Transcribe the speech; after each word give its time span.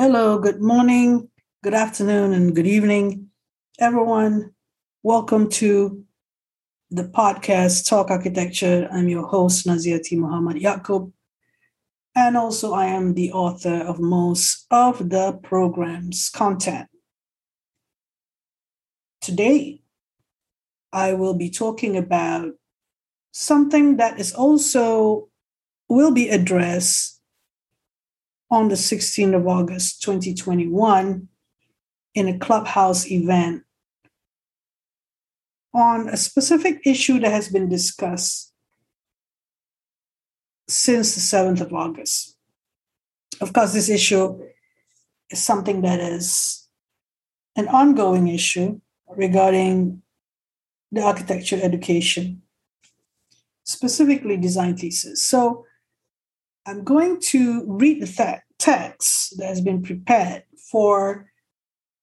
Hello, 0.00 0.38
good 0.38 0.62
morning, 0.62 1.28
good 1.64 1.74
afternoon, 1.74 2.32
and 2.32 2.54
good 2.54 2.68
evening, 2.68 3.30
everyone. 3.80 4.54
Welcome 5.02 5.50
to 5.58 6.04
the 6.88 7.02
podcast 7.02 7.88
Talk 7.88 8.08
Architecture. 8.08 8.88
I'm 8.92 9.08
your 9.08 9.26
host, 9.26 9.66
Naziaty 9.66 10.16
Muhammad 10.16 10.58
Yaacob. 10.58 11.10
And 12.14 12.36
also, 12.36 12.74
I 12.74 12.84
am 12.86 13.14
the 13.14 13.32
author 13.32 13.74
of 13.74 13.98
most 13.98 14.66
of 14.70 15.10
the 15.10 15.32
program's 15.42 16.28
content. 16.28 16.86
Today, 19.20 19.82
I 20.92 21.14
will 21.14 21.34
be 21.34 21.50
talking 21.50 21.96
about 21.96 22.52
something 23.32 23.96
that 23.96 24.20
is 24.20 24.32
also 24.32 25.28
will 25.88 26.12
be 26.12 26.28
addressed 26.28 27.17
on 28.50 28.68
the 28.68 28.74
16th 28.74 29.36
of 29.36 29.46
August 29.46 30.02
2021 30.02 31.28
in 32.14 32.28
a 32.28 32.38
clubhouse 32.38 33.10
event 33.10 33.62
on 35.74 36.08
a 36.08 36.16
specific 36.16 36.80
issue 36.84 37.20
that 37.20 37.30
has 37.30 37.48
been 37.48 37.68
discussed 37.68 38.52
since 40.66 41.14
the 41.14 41.20
7th 41.20 41.60
of 41.60 41.72
August. 41.72 42.36
Of 43.40 43.52
course, 43.52 43.72
this 43.72 43.88
issue 43.88 44.40
is 45.30 45.42
something 45.42 45.82
that 45.82 46.00
is 46.00 46.66
an 47.56 47.68
ongoing 47.68 48.28
issue 48.28 48.80
regarding 49.08 50.02
the 50.90 51.02
architecture 51.02 51.58
education, 51.62 52.42
specifically 53.64 54.36
design 54.36 54.76
thesis. 54.76 55.24
So 55.24 55.66
I'm 56.68 56.84
going 56.84 57.18
to 57.32 57.64
read 57.66 58.02
the 58.02 58.06
th- 58.06 58.40
text 58.58 59.38
that 59.38 59.46
has 59.46 59.62
been 59.62 59.82
prepared 59.82 60.42
for 60.70 61.30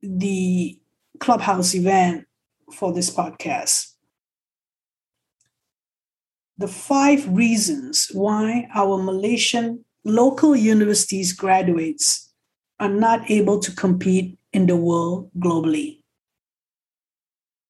the 0.02 0.80
Clubhouse 1.20 1.76
event 1.76 2.26
for 2.74 2.92
this 2.92 3.12
podcast. 3.12 3.92
The 6.58 6.68
five 6.68 7.30
reasons 7.30 8.10
why 8.12 8.68
our 8.74 8.98
Malaysian 8.98 9.86
local 10.04 10.56
universities 10.56 11.32
graduates 11.32 12.34
are 12.80 12.90
not 12.90 13.30
able 13.30 13.60
to 13.60 13.72
compete 13.72 14.40
in 14.52 14.66
the 14.66 14.78
world 14.78 15.30
globally. 15.38 16.02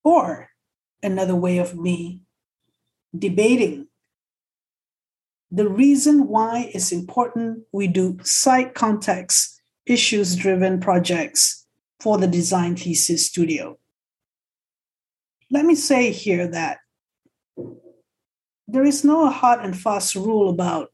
Or 0.01 0.47
another 1.03 1.35
way 1.35 1.57
of 1.57 1.75
me 1.75 2.21
debating 3.17 3.87
the 5.55 5.69
reason 5.69 6.27
why 6.27 6.69
it's 6.73 6.91
important 6.91 7.63
we 7.71 7.87
do 7.87 8.17
site 8.23 8.73
context 8.73 9.61
issues 9.85 10.35
driven 10.35 10.79
projects 10.79 11.65
for 12.01 12.17
the 12.17 12.27
design 12.27 12.75
thesis 12.75 13.25
studio. 13.25 13.77
Let 15.49 15.65
me 15.65 15.75
say 15.75 16.11
here 16.11 16.47
that 16.47 16.79
there 18.67 18.83
is 18.83 19.05
no 19.05 19.29
hard 19.29 19.63
and 19.63 19.79
fast 19.79 20.15
rule 20.15 20.49
about 20.49 20.91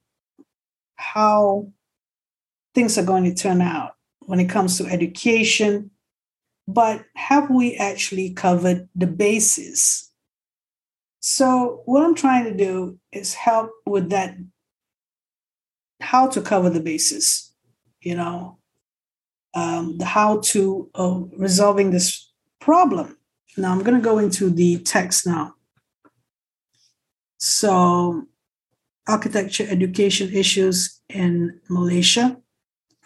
how 0.96 1.72
things 2.76 2.98
are 2.98 3.06
going 3.06 3.24
to 3.24 3.34
turn 3.34 3.62
out 3.62 3.94
when 4.20 4.40
it 4.40 4.50
comes 4.50 4.78
to 4.78 4.86
education 4.86 5.90
but 6.68 7.04
have 7.16 7.50
we 7.50 7.76
actually 7.76 8.32
covered 8.32 8.88
the 8.96 9.08
bases? 9.08 10.11
So, 11.22 11.84
what 11.86 12.04
I'm 12.04 12.16
trying 12.16 12.46
to 12.46 12.54
do 12.54 12.98
is 13.12 13.36
help 13.36 13.72
with 13.86 14.10
that 14.10 14.36
how 16.02 16.28
to 16.28 16.42
cover 16.42 16.70
the 16.70 16.80
bases, 16.80 17.54
you 18.02 18.16
know, 18.16 18.58
um, 19.54 20.00
the 20.00 20.06
how 20.06 20.40
to 20.40 20.90
of 20.96 21.32
resolving 21.38 21.92
this 21.92 22.32
problem. 22.60 23.18
Now, 23.56 23.72
I'm 23.72 23.84
going 23.84 23.98
to 23.98 24.04
go 24.04 24.18
into 24.18 24.50
the 24.50 24.80
text 24.80 25.28
now. 25.28 25.54
So, 27.38 28.24
architecture 29.08 29.68
education 29.70 30.34
issues 30.34 31.02
in 31.08 31.60
Malaysia. 31.70 32.38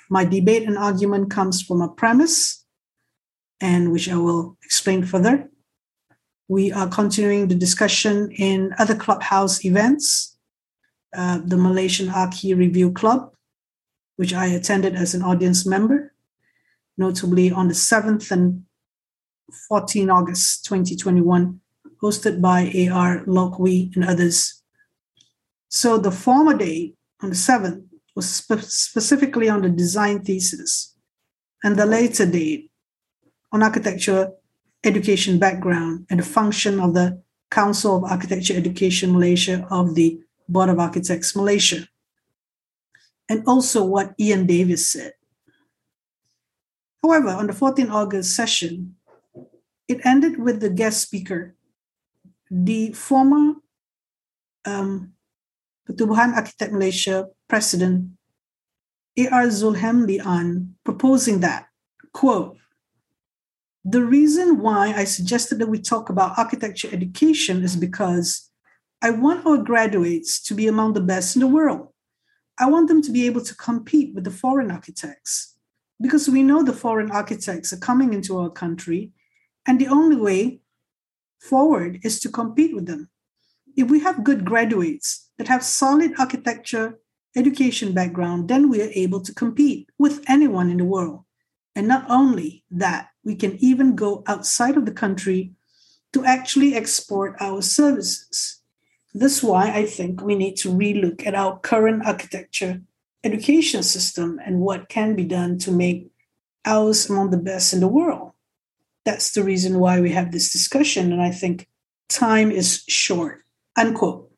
My 0.10 0.24
debate 0.24 0.64
and 0.64 0.78
argument 0.78 1.32
comes 1.32 1.62
from 1.62 1.82
a 1.82 1.90
premise 1.90 2.64
and 3.60 3.92
which 3.92 4.08
I 4.08 4.16
will 4.16 4.58
explain 4.64 5.04
further. 5.04 5.50
We 6.48 6.72
are 6.72 6.88
continuing 6.88 7.48
the 7.48 7.56
discussion 7.56 8.32
in 8.32 8.74
other 8.78 8.96
clubhouse 8.96 9.66
events, 9.66 10.38
uh, 11.16 11.40
the 11.44 11.58
Malaysian 11.58 12.10
Archi 12.10 12.54
Review 12.54 12.92
Club, 12.92 13.34
which 14.18 14.34
I 14.34 14.48
attended 14.48 14.96
as 14.96 15.16
an 15.16 15.24
audience 15.24 15.66
member, 15.66 16.14
notably 16.98 17.52
on 17.52 17.68
the 17.68 17.74
7th 17.74 18.30
and 18.30 18.64
14 19.68 20.10
August 20.12 20.66
2021, 20.66 21.60
hosted 22.02 22.42
by 22.42 22.66
AR 22.92 23.26
Lokwi 23.26 23.96
and 23.96 24.06
others. 24.06 24.62
So 25.70 25.98
the 25.98 26.12
former 26.12 26.56
day, 26.56 26.94
on 27.22 27.30
the 27.30 27.36
7th, 27.36 27.84
was 28.16 28.30
spe- 28.30 28.62
specifically 28.62 29.50
on 29.50 29.64
the 29.64 29.70
design 29.70 30.24
thesis, 30.24 30.96
and 31.64 31.76
the 31.76 31.88
later 31.88 32.26
date 32.26 32.72
on 33.52 33.64
architecture 33.64 34.32
education 34.86 35.40
background 35.40 36.06
and 36.10 36.20
the 36.20 36.24
function 36.24 36.80
of 36.80 36.94
the 36.94 37.22
Council 37.52 37.98
of 37.98 38.04
Architecture 38.04 38.56
Education 38.56 39.14
Malaysia 39.14 39.68
of 39.70 39.96
the 39.96 40.20
Board 40.48 40.70
of 40.70 40.80
Architects 40.80 41.36
Malaysia. 41.36 41.88
And 43.28 43.44
also 43.48 43.84
what 43.84 44.14
Ian 44.20 44.46
Davis 44.46 44.92
said. 44.92 45.14
However, 47.02 47.30
on 47.30 47.48
the 47.48 47.54
14 47.54 47.90
August 47.90 48.36
session, 48.36 48.96
it 49.88 50.06
ended 50.06 50.40
with 50.40 50.60
the 50.60 50.70
guest 50.70 51.02
speaker, 51.02 51.56
the 52.50 52.94
former 52.94 53.56
um, 54.66 55.14
Pertubuhan 55.88 56.34
Architect 56.34 56.74
Malaysia 56.74 57.30
President 57.48 58.10
A.R. 59.18 59.48
Zulhemlee 59.48 60.20
An 60.26 60.76
proposing 60.84 61.40
that, 61.40 61.68
quote, 62.12 62.58
the 63.88 64.04
reason 64.04 64.60
why 64.60 64.94
I 64.94 65.04
suggested 65.04 65.60
that 65.60 65.70
we 65.70 65.80
talk 65.80 66.10
about 66.10 66.40
architecture 66.40 66.90
education 66.92 67.64
is 67.64 67.76
because 67.76 68.50
I 69.04 69.12
want 69.12 69.46
our 69.46 69.58
graduates 69.58 70.42
to 70.44 70.56
be 70.56 70.68
among 70.68 70.94
the 70.94 71.02
best 71.02 71.36
in 71.36 71.42
the 71.42 71.48
world. 71.48 71.90
I 72.58 72.68
want 72.68 72.88
them 72.88 73.04
to 73.04 73.12
be 73.12 73.28
able 73.28 73.42
to 73.42 73.56
compete 73.56 74.16
with 74.16 74.24
the 74.24 74.32
foreign 74.32 74.72
architects 74.72 75.56
because 76.02 76.28
we 76.28 76.42
know 76.42 76.64
the 76.64 76.74
foreign 76.74 77.12
architects 77.12 77.72
are 77.72 77.78
coming 77.78 78.12
into 78.12 78.40
our 78.40 78.50
country, 78.50 79.12
and 79.68 79.80
the 79.80 79.88
only 79.88 80.16
way 80.16 80.62
forward 81.40 82.00
is 82.04 82.20
to 82.22 82.30
compete 82.30 82.74
with 82.74 82.88
them. 82.88 83.10
If 83.78 83.92
we 83.92 84.00
have 84.00 84.24
good 84.24 84.46
graduates 84.46 85.30
that 85.38 85.48
have 85.48 85.64
solid 85.64 86.14
architecture 86.18 87.00
education 87.38 87.94
background, 87.94 88.48
then 88.48 88.70
we 88.70 88.82
are 88.82 88.90
able 88.94 89.22
to 89.22 89.34
compete 89.34 89.90
with 90.00 90.24
anyone 90.28 90.72
in 90.72 90.78
the 90.78 90.86
world. 90.86 91.24
And 91.76 91.88
not 91.88 92.06
only 92.10 92.64
that, 92.72 93.10
we 93.26 93.36
can 93.36 93.58
even 93.58 93.96
go 93.96 94.24
outside 94.28 94.78
of 94.78 94.86
the 94.86 94.92
country 94.92 95.52
to 96.14 96.24
actually 96.24 96.76
export 96.76 97.36
our 97.42 97.62
services. 97.62 98.62
That's 99.14 99.44
why 99.44 99.72
I 99.72 99.86
think 99.86 100.22
we 100.22 100.36
need 100.36 100.56
to 100.58 100.70
relook 100.70 101.26
at 101.26 101.36
our 101.36 101.60
current 101.60 102.06
architecture 102.06 102.82
education 103.24 103.82
system 103.82 104.40
and 104.46 104.60
what 104.60 104.88
can 104.88 105.16
be 105.16 105.26
done 105.26 105.58
to 105.60 105.72
make 105.72 106.12
ours 106.64 107.10
among 107.10 107.32
the 107.32 107.38
best 107.38 107.74
in 107.74 107.80
the 107.80 107.88
world. 107.88 108.32
That's 109.04 109.32
the 109.32 109.44
reason 109.44 109.80
why 109.80 110.00
we 110.00 110.12
have 110.12 110.32
this 110.32 110.52
discussion. 110.52 111.12
And 111.12 111.22
I 111.22 111.32
think 111.32 111.68
time 112.08 112.52
is 112.52 112.84
short. 112.88 113.44
Unquote. 113.76 114.32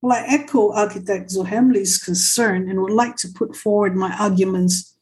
Well, 0.00 0.12
I 0.12 0.24
echo 0.26 0.72
architect 0.72 1.30
Zulhemlee's 1.30 1.98
concern 1.98 2.68
and 2.68 2.80
would 2.82 2.92
like 2.92 3.16
to 3.16 3.28
put 3.28 3.56
forward 3.56 3.96
my 3.96 4.14
arguments 4.16 4.93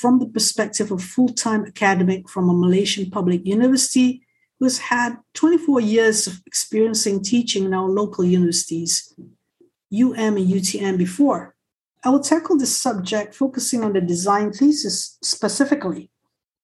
from 0.00 0.18
the 0.18 0.26
perspective 0.26 0.92
of 0.92 1.02
full-time 1.02 1.64
academic 1.64 2.28
from 2.28 2.50
a 2.50 2.52
Malaysian 2.52 3.10
public 3.10 3.46
university 3.46 4.22
who 4.58 4.66
has 4.66 4.78
had 4.78 5.16
24 5.32 5.80
years 5.80 6.26
of 6.26 6.42
experiencing 6.44 7.22
teaching 7.22 7.64
in 7.64 7.72
our 7.72 7.88
local 7.88 8.22
universities, 8.22 9.14
UM 9.92 10.36
and 10.36 10.48
UTM 10.48 10.98
before. 10.98 11.54
I 12.04 12.10
will 12.10 12.20
tackle 12.20 12.58
this 12.58 12.76
subject 12.76 13.34
focusing 13.34 13.82
on 13.82 13.94
the 13.94 14.02
design 14.02 14.52
thesis 14.52 15.16
specifically. 15.22 16.10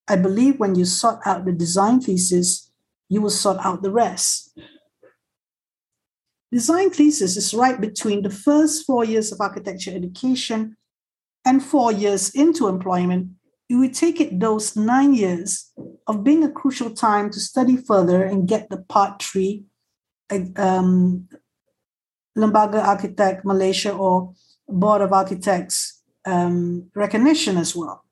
I 0.07 0.17
believe 0.17 0.61
when 0.61 0.75
you 0.75 0.85
sort 0.85 1.21
out 1.25 1.47
the 1.47 1.53
design 1.53 2.01
thesis, 2.01 2.71
you 3.09 3.23
will 3.23 3.31
sort 3.31 3.59
out 3.65 3.83
the 3.83 3.91
rest. 3.91 4.59
Design 6.53 6.91
thesis 6.91 7.39
is 7.39 7.55
right 7.55 7.81
between 7.81 8.23
the 8.23 8.31
first 8.31 8.85
four 8.85 9.07
years 9.07 9.33
of 9.33 9.41
architecture 9.41 9.93
education 9.95 10.77
and 11.45 11.63
four 11.63 11.93
years 11.93 12.31
into 12.31 12.69
employment, 12.69 13.31
it 13.69 13.77
would 13.77 13.95
take 13.95 14.21
it 14.21 14.39
those 14.39 14.77
nine 14.77 15.15
years 15.15 15.71
of 16.07 16.25
being 16.25 16.45
a 16.45 16.51
crucial 16.51 16.91
time 16.91 17.31
to 17.31 17.41
study 17.41 17.77
further 17.77 18.23
and 18.23 18.49
get 18.49 18.69
the 18.69 18.79
part 18.79 19.23
three 19.23 19.65
um, 20.57 21.29
Lembaga 22.37 22.83
Architect 22.83 23.45
Malaysia 23.45 23.93
or 23.93 24.35
Board 24.69 25.03
of 25.03 25.13
Architects 25.13 26.03
um, 26.25 26.91
recognition 26.95 27.57
as 27.57 27.75
well. 27.75 28.05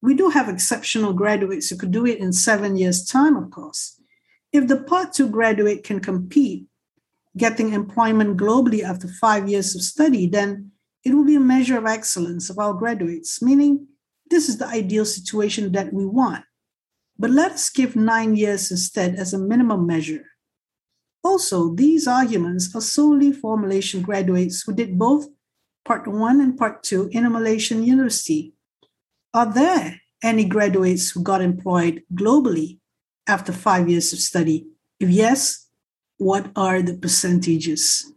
We 0.00 0.14
do 0.14 0.30
have 0.30 0.48
exceptional 0.48 1.12
graduates 1.12 1.70
who 1.70 1.76
could 1.76 1.92
do 1.92 2.06
it 2.06 2.18
in 2.18 2.32
seven 2.32 2.76
years' 2.76 3.04
time, 3.04 3.36
of 3.36 3.50
course. 3.50 4.00
If 4.52 4.66
the 4.66 4.78
part 4.78 5.12
two 5.12 5.28
graduate 5.28 5.84
can 5.84 6.00
compete, 6.00 6.66
getting 7.36 7.72
employment 7.72 8.36
globally 8.36 8.82
after 8.82 9.08
five 9.08 9.48
years 9.48 9.74
of 9.74 9.82
study, 9.82 10.26
then 10.26 10.71
it 11.04 11.14
will 11.14 11.24
be 11.24 11.34
a 11.34 11.40
measure 11.40 11.78
of 11.78 11.86
excellence 11.86 12.50
of 12.50 12.58
our 12.58 12.74
graduates, 12.74 13.42
meaning 13.42 13.88
this 14.30 14.48
is 14.48 14.58
the 14.58 14.66
ideal 14.66 15.04
situation 15.04 15.72
that 15.72 15.92
we 15.92 16.06
want. 16.06 16.44
But 17.18 17.30
let 17.30 17.52
us 17.52 17.70
give 17.70 17.94
nine 17.96 18.36
years 18.36 18.70
instead 18.70 19.16
as 19.16 19.32
a 19.32 19.38
minimum 19.38 19.86
measure. 19.86 20.24
Also, 21.24 21.74
these 21.74 22.08
arguments 22.08 22.74
are 22.74 22.80
solely 22.80 23.32
for 23.32 23.56
Malaysian 23.56 24.02
graduates 24.02 24.62
who 24.62 24.74
did 24.74 24.98
both 24.98 25.28
Part 25.84 26.06
1 26.06 26.40
and 26.40 26.56
Part 26.56 26.82
2 26.82 27.10
in 27.12 27.24
a 27.24 27.30
Malaysian 27.30 27.82
university. 27.84 28.54
Are 29.34 29.52
there 29.52 30.00
any 30.22 30.44
graduates 30.44 31.10
who 31.10 31.22
got 31.22 31.42
employed 31.42 32.02
globally 32.14 32.78
after 33.26 33.52
five 33.52 33.88
years 33.88 34.12
of 34.12 34.18
study? 34.18 34.66
If 35.00 35.10
yes, 35.10 35.68
what 36.18 36.50
are 36.54 36.82
the 36.82 36.94
percentages? 36.94 38.12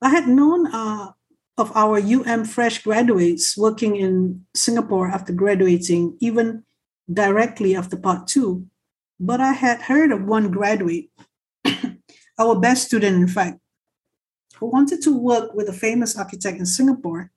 I 0.00 0.10
had 0.10 0.28
known 0.28 0.72
uh, 0.72 1.12
of 1.56 1.72
our 1.74 1.98
UM 1.98 2.44
fresh 2.44 2.82
graduates 2.82 3.56
working 3.56 3.96
in 3.96 4.46
Singapore 4.54 5.08
after 5.08 5.32
graduating, 5.32 6.16
even 6.20 6.62
directly 7.12 7.74
after 7.74 7.96
part 7.96 8.28
two, 8.28 8.66
but 9.18 9.40
I 9.40 9.52
had 9.52 9.82
heard 9.82 10.12
of 10.12 10.24
one 10.24 10.50
graduate, 10.50 11.10
our 12.38 12.60
best 12.60 12.86
student, 12.86 13.16
in 13.16 13.26
fact, 13.26 13.58
who 14.56 14.66
wanted 14.66 15.02
to 15.02 15.16
work 15.16 15.52
with 15.54 15.68
a 15.68 15.72
famous 15.72 16.16
architect 16.16 16.58
in 16.58 16.66
Singapore, 16.66 17.32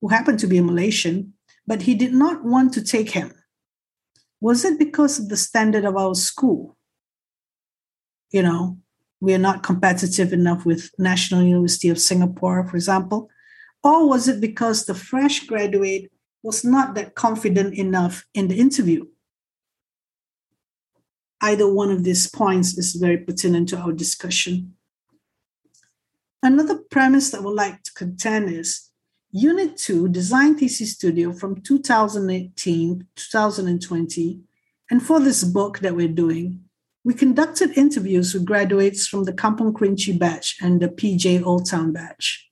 who 0.00 0.08
happened 0.08 0.38
to 0.40 0.46
be 0.46 0.58
a 0.58 0.62
Malaysian, 0.62 1.34
but 1.66 1.82
he 1.82 1.94
did 1.94 2.14
not 2.14 2.44
want 2.44 2.72
to 2.74 2.82
take 2.82 3.10
him. 3.10 3.32
Was 4.40 4.64
it 4.64 4.78
because 4.78 5.18
of 5.18 5.28
the 5.28 5.36
standard 5.36 5.84
of 5.84 5.96
our 5.96 6.14
school? 6.14 6.76
You 8.30 8.42
know, 8.42 8.78
we 9.20 9.34
are 9.34 9.38
not 9.38 9.62
competitive 9.62 10.32
enough 10.32 10.66
with 10.66 10.90
National 10.98 11.42
University 11.42 11.88
of 11.88 11.98
Singapore, 11.98 12.66
for 12.66 12.76
example? 12.76 13.30
Or 13.82 14.08
was 14.08 14.28
it 14.28 14.40
because 14.40 14.84
the 14.84 14.94
fresh 14.94 15.46
graduate 15.46 16.10
was 16.42 16.64
not 16.64 16.94
that 16.94 17.14
confident 17.14 17.74
enough 17.74 18.26
in 18.34 18.48
the 18.48 18.58
interview? 18.58 19.06
Either 21.40 21.72
one 21.72 21.90
of 21.90 22.02
these 22.02 22.26
points 22.26 22.76
is 22.76 22.94
very 22.94 23.18
pertinent 23.18 23.68
to 23.68 23.78
our 23.78 23.92
discussion. 23.92 24.74
Another 26.42 26.78
premise 26.90 27.30
that 27.30 27.38
I 27.38 27.44
would 27.44 27.54
like 27.54 27.82
to 27.82 27.92
contend 27.92 28.50
is 28.50 28.90
Unit 29.32 29.76
2 29.76 30.08
Design 30.08 30.56
Thesis 30.56 30.92
Studio 30.92 31.32
from 31.32 31.60
2018 31.60 33.06
2020. 33.16 34.40
And 34.90 35.02
for 35.02 35.20
this 35.20 35.44
book 35.44 35.80
that 35.80 35.96
we're 35.96 36.08
doing, 36.08 36.65
we 37.06 37.14
conducted 37.14 37.78
interviews 37.78 38.34
with 38.34 38.44
graduates 38.44 39.06
from 39.06 39.22
the 39.22 39.32
Kampong 39.32 39.72
Kerinci 39.72 40.18
batch 40.18 40.56
and 40.60 40.80
the 40.80 40.88
PJ 40.88 41.40
Old 41.46 41.70
Town 41.70 41.92
batch. 41.92 42.50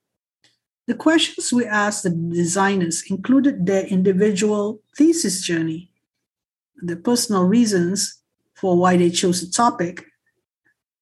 The 0.86 0.94
questions 0.94 1.52
we 1.52 1.66
asked 1.66 2.04
the 2.04 2.10
designers 2.10 3.02
included 3.10 3.66
their 3.66 3.84
individual 3.84 4.80
thesis 4.96 5.42
journey, 5.42 5.90
their 6.76 6.94
personal 6.94 7.42
reasons 7.42 8.22
for 8.54 8.76
why 8.78 8.96
they 8.96 9.10
chose 9.10 9.42
a 9.42 9.50
topic, 9.50 10.04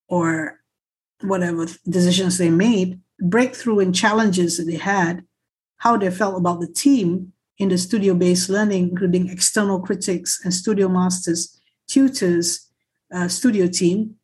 or 0.08 0.58
whatever 1.20 1.66
decisions 1.87 2.38
they 2.38 2.48
made, 2.48 3.02
breakthrough 3.20 3.81
and 3.81 3.94
challenges 3.94 4.56
that 4.56 4.64
they 4.64 4.78
had, 4.78 5.26
how 5.76 5.98
they 5.98 6.10
felt 6.10 6.38
about 6.38 6.60
the 6.60 6.72
team 6.72 7.34
in 7.58 7.69
the 7.69 7.76
studio 7.76 8.14
based 8.14 8.48
learning, 8.48 8.88
including 8.88 9.28
external 9.28 9.78
critics 9.78 10.40
and 10.43 10.55
studio 10.55 10.88
masters, 10.88 11.60
tutors, 11.87 12.71
uh, 13.12 13.28
studio 13.28 13.66
team, 13.66 14.16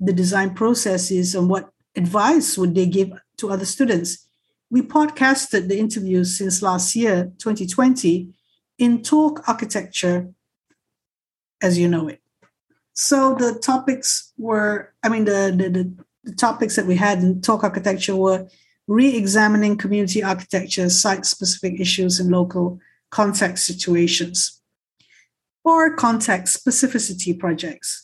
the 0.00 0.12
design 0.12 0.54
processes, 0.54 1.34
and 1.34 1.48
what 1.48 1.70
advice 1.96 2.58
would 2.58 2.74
they 2.74 2.86
give 2.86 3.12
to 3.38 3.50
other 3.50 3.64
students. 3.64 4.26
We 4.70 4.82
podcasted 4.82 5.68
the 5.68 5.78
interviews 5.78 6.36
since 6.38 6.62
last 6.62 6.96
year, 6.96 7.32
2020, 7.38 8.34
in 8.78 9.02
Talk 9.02 9.48
Architecture 9.48 10.32
as 11.62 11.78
you 11.78 11.88
know 11.88 12.08
it. 12.08 12.20
So 12.92 13.34
the 13.34 13.58
topics 13.58 14.32
were, 14.38 14.92
I 15.02 15.08
mean, 15.08 15.24
the, 15.24 15.54
the, 15.56 15.68
the, 15.68 16.04
the 16.24 16.34
topics 16.34 16.76
that 16.76 16.86
we 16.86 16.96
had 16.96 17.18
in 17.18 17.40
Talk 17.40 17.64
Architecture 17.64 18.14
were 18.14 18.48
re-examining 18.86 19.78
community 19.78 20.22
architecture, 20.22 20.88
site-specific 20.90 21.80
issues 21.80 22.20
in 22.20 22.30
local 22.30 22.78
context 23.10 23.66
situations, 23.66 24.60
or 25.64 25.96
context 25.96 26.62
specificity 26.62 27.36
projects. 27.38 28.03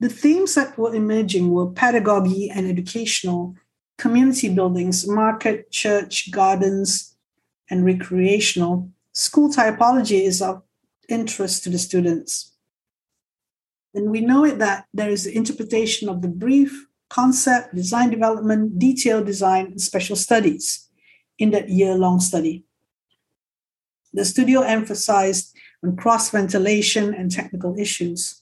The 0.00 0.08
themes 0.08 0.54
that 0.54 0.78
were 0.78 0.94
emerging 0.94 1.50
were 1.50 1.70
pedagogy 1.70 2.50
and 2.50 2.66
educational, 2.66 3.54
community 3.98 4.48
buildings, 4.48 5.06
market, 5.06 5.70
church, 5.70 6.30
gardens, 6.30 7.14
and 7.68 7.84
recreational. 7.84 8.90
School 9.12 9.50
typology 9.50 10.22
is 10.22 10.40
of 10.40 10.62
interest 11.08 11.64
to 11.64 11.70
the 11.70 11.78
students. 11.78 12.56
And 13.92 14.10
we 14.10 14.20
know 14.22 14.44
it 14.44 14.58
that 14.58 14.86
there 14.94 15.10
is 15.10 15.24
the 15.24 15.36
interpretation 15.36 16.08
of 16.08 16.22
the 16.22 16.28
brief, 16.28 16.86
concept, 17.10 17.74
design 17.74 18.08
development, 18.08 18.78
detailed 18.78 19.26
design, 19.26 19.66
and 19.66 19.80
special 19.80 20.16
studies 20.16 20.88
in 21.38 21.50
that 21.50 21.68
year 21.68 21.94
long 21.94 22.20
study. 22.20 22.64
The 24.12 24.24
studio 24.24 24.62
emphasized 24.62 25.54
on 25.84 25.96
cross 25.96 26.30
ventilation 26.30 27.12
and 27.12 27.30
technical 27.30 27.78
issues. 27.78 28.39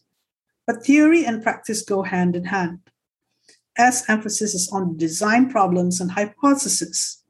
But 0.69 0.85
theory 0.85 1.25
and 1.25 1.43
practice 1.43 1.81
go 1.81 2.03
hand 2.03 2.37
in 2.37 2.45
hand, 2.45 2.81
as 3.79 4.05
emphasis 4.07 4.55
is 4.55 4.69
on 4.71 4.99
design 4.99 5.49
problems 5.49 5.99
and 5.99 6.11
hypotheses. 6.11 7.25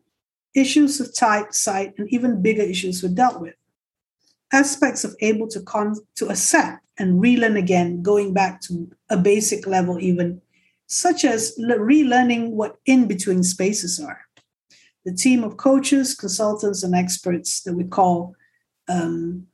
Issues 0.56 0.98
of 0.98 1.14
type, 1.14 1.54
site, 1.54 1.94
and 1.98 2.12
even 2.12 2.42
bigger 2.42 2.62
issues 2.62 3.00
were 3.00 3.08
dealt 3.08 3.40
with. 3.40 3.54
Aspects 4.52 5.04
of 5.04 5.14
able 5.20 5.46
to, 5.48 5.60
con- 5.60 6.04
to 6.16 6.30
accept 6.30 6.84
and 6.98 7.20
relearn 7.20 7.56
again, 7.56 8.02
going 8.02 8.34
back 8.34 8.60
to 8.62 8.90
a 9.08 9.16
basic 9.16 9.68
level, 9.68 10.00
even, 10.00 10.42
such 10.88 11.24
as 11.24 11.54
le- 11.58 11.78
relearning 11.78 12.50
what 12.50 12.78
in 12.86 13.06
between 13.06 13.44
spaces 13.44 14.00
are. 14.00 14.22
The 15.04 15.14
team 15.14 15.44
of 15.44 15.56
coaches, 15.56 16.16
consultants, 16.16 16.82
and 16.82 16.92
experts 16.92 17.62
that 17.62 17.74
we 17.74 17.84
call 17.84 18.34
um, 18.88 19.46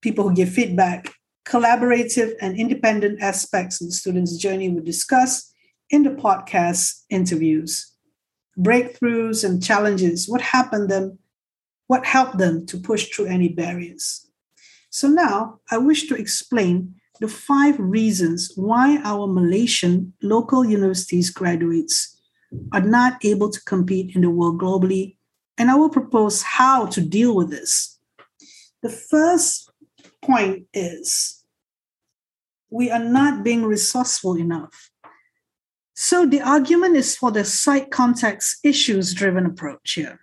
people 0.00 0.28
who 0.28 0.34
give 0.34 0.48
feedback 0.48 1.14
collaborative 1.44 2.34
and 2.40 2.58
independent 2.58 3.20
aspects 3.22 3.80
of 3.80 3.88
the 3.88 3.92
student's 3.92 4.36
journey 4.36 4.68
we 4.68 4.80
discuss 4.80 5.52
in 5.90 6.02
the 6.02 6.10
podcast 6.10 7.02
interviews. 7.10 7.92
Breakthroughs 8.58 9.44
and 9.44 9.62
challenges, 9.62 10.28
what 10.28 10.40
happened 10.40 10.90
them, 10.90 11.18
what 11.86 12.06
helped 12.06 12.38
them 12.38 12.66
to 12.66 12.78
push 12.78 13.08
through 13.08 13.26
any 13.26 13.48
barriers. 13.48 14.26
So 14.90 15.08
now 15.08 15.60
I 15.70 15.78
wish 15.78 16.06
to 16.08 16.14
explain 16.14 16.94
the 17.20 17.28
five 17.28 17.78
reasons 17.78 18.52
why 18.56 19.00
our 19.04 19.26
Malaysian 19.26 20.12
local 20.22 20.64
universities 20.64 21.30
graduates 21.30 22.20
are 22.72 22.80
not 22.80 23.24
able 23.24 23.50
to 23.50 23.60
compete 23.62 24.14
in 24.14 24.22
the 24.22 24.30
world 24.30 24.60
globally, 24.60 25.16
and 25.56 25.70
I 25.70 25.76
will 25.76 25.88
propose 25.88 26.42
how 26.42 26.86
to 26.86 27.00
deal 27.00 27.34
with 27.34 27.50
this. 27.50 27.98
The 28.82 28.90
first 28.90 29.71
point 30.22 30.66
is 30.72 31.42
we 32.70 32.90
are 32.90 33.04
not 33.04 33.44
being 33.44 33.64
resourceful 33.64 34.36
enough. 34.36 34.90
So 35.94 36.26
the 36.26 36.40
argument 36.40 36.96
is 36.96 37.16
for 37.16 37.30
the 37.30 37.44
site 37.44 37.90
context 37.90 38.58
issues 38.64 39.12
driven 39.12 39.44
approach 39.44 39.92
here. 39.92 40.20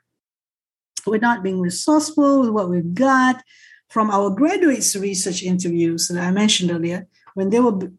We're 1.06 1.20
not 1.20 1.44
being 1.44 1.60
resourceful 1.60 2.41
with 2.41 2.50
what 2.50 2.70
we've 2.70 2.94
got 2.94 3.44
from 3.89 4.10
our 4.10 4.29
graduates 4.29 4.96
research 4.96 5.44
interviews 5.44 6.08
that 6.08 6.22
I 6.22 6.32
mentioned 6.32 6.72
earlier. 6.72 7.08
When 7.36 7.50
they 7.50 7.60
were 7.60 7.91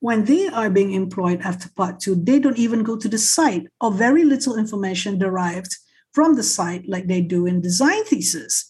when 0.00 0.24
they 0.24 0.48
are 0.48 0.70
being 0.70 0.92
employed 0.92 1.42
after 1.42 1.68
part 1.76 2.00
two, 2.00 2.14
they 2.14 2.38
don't 2.38 2.58
even 2.58 2.82
go 2.82 2.96
to 2.96 3.06
the 3.06 3.18
site 3.18 3.66
or 3.82 3.92
very 3.92 4.24
little 4.24 4.58
information 4.58 5.18
derived 5.18 5.76
from 6.14 6.36
the 6.36 6.42
site 6.42 6.88
like 6.88 7.06
they 7.06 7.20
do 7.20 7.44
in 7.44 7.60
design 7.60 8.02
thesis 8.06 8.69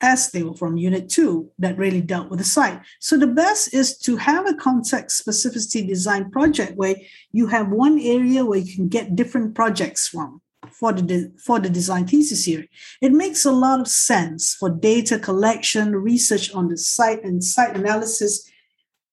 as 0.00 0.30
they 0.30 0.42
were 0.42 0.54
from 0.54 0.76
Unit 0.76 1.08
2 1.08 1.50
that 1.58 1.78
really 1.78 2.00
dealt 2.00 2.28
with 2.28 2.38
the 2.38 2.44
site. 2.44 2.80
So 3.00 3.16
the 3.16 3.26
best 3.26 3.72
is 3.72 3.96
to 3.98 4.16
have 4.16 4.48
a 4.48 4.54
context 4.54 5.24
specificity 5.24 5.86
design 5.86 6.30
project 6.30 6.76
where 6.76 6.96
you 7.32 7.46
have 7.46 7.70
one 7.70 7.98
area 7.98 8.44
where 8.44 8.58
you 8.58 8.74
can 8.74 8.88
get 8.88 9.16
different 9.16 9.54
projects 9.54 10.08
from 10.08 10.40
for 10.72 10.92
the 10.92 11.32
for 11.42 11.58
the 11.60 11.70
design 11.70 12.06
thesis 12.06 12.44
here. 12.44 12.66
It 13.00 13.12
makes 13.12 13.44
a 13.44 13.52
lot 13.52 13.80
of 13.80 13.88
sense 13.88 14.54
for 14.54 14.68
data 14.68 15.18
collection, 15.18 15.94
research 15.94 16.52
on 16.52 16.68
the 16.68 16.76
site 16.76 17.22
and 17.24 17.42
site 17.42 17.76
analysis 17.76 18.50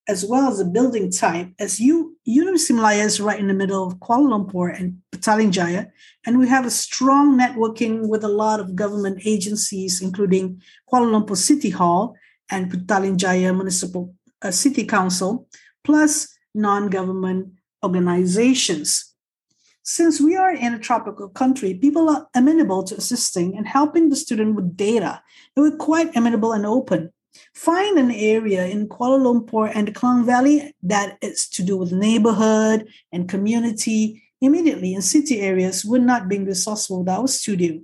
as 0.07 0.25
well 0.25 0.49
as 0.49 0.57
the 0.57 0.65
building 0.65 1.09
type, 1.11 1.49
as 1.59 1.79
you 1.79 2.17
University 2.25 2.73
Malaya 2.73 3.03
is 3.03 3.21
right 3.21 3.39
in 3.39 3.47
the 3.47 3.53
middle 3.53 3.87
of 3.87 3.99
Kuala 3.99 4.27
Lumpur 4.27 4.77
and 4.77 4.97
Petaling 5.11 5.51
Jaya, 5.51 5.87
and 6.25 6.39
we 6.39 6.47
have 6.47 6.65
a 6.65 6.71
strong 6.71 7.37
networking 7.37 8.09
with 8.09 8.23
a 8.23 8.27
lot 8.27 8.59
of 8.59 8.75
government 8.75 9.21
agencies, 9.25 10.01
including 10.01 10.61
Kuala 10.91 11.07
Lumpur 11.11 11.37
City 11.37 11.69
Hall 11.69 12.15
and 12.49 12.71
Petaling 12.71 13.17
Jaya 13.17 13.53
Municipal 13.53 14.13
uh, 14.41 14.51
City 14.51 14.85
Council, 14.85 15.47
plus 15.83 16.37
non-government 16.53 17.53
organizations. 17.83 19.13
Since 19.83 20.21
we 20.21 20.35
are 20.37 20.53
in 20.53 20.73
a 20.73 20.79
tropical 20.79 21.27
country, 21.27 21.73
people 21.73 22.09
are 22.09 22.27
amenable 22.33 22.83
to 22.83 22.95
assisting 22.95 23.57
and 23.57 23.67
helping 23.67 24.09
the 24.09 24.15
student 24.15 24.55
with 24.55 24.77
data. 24.77 25.21
They 25.55 25.61
were 25.61 25.75
quite 25.75 26.15
amenable 26.15 26.53
and 26.53 26.65
open. 26.65 27.11
Find 27.53 27.97
an 27.97 28.11
area 28.11 28.65
in 28.65 28.87
Kuala 28.87 29.19
Lumpur 29.19 29.71
and 29.73 29.95
Klang 29.95 30.25
Valley 30.25 30.73
that 30.83 31.17
is 31.21 31.47
to 31.49 31.63
do 31.63 31.77
with 31.77 31.91
neighborhood 31.91 32.87
and 33.11 33.29
community 33.29 34.23
immediately 34.41 34.93
in 34.93 35.01
city 35.01 35.39
areas. 35.39 35.85
We're 35.85 35.99
not 35.99 36.27
being 36.27 36.45
resourceful 36.45 36.99
with 36.99 37.09
our 37.09 37.27
studio. 37.27 37.79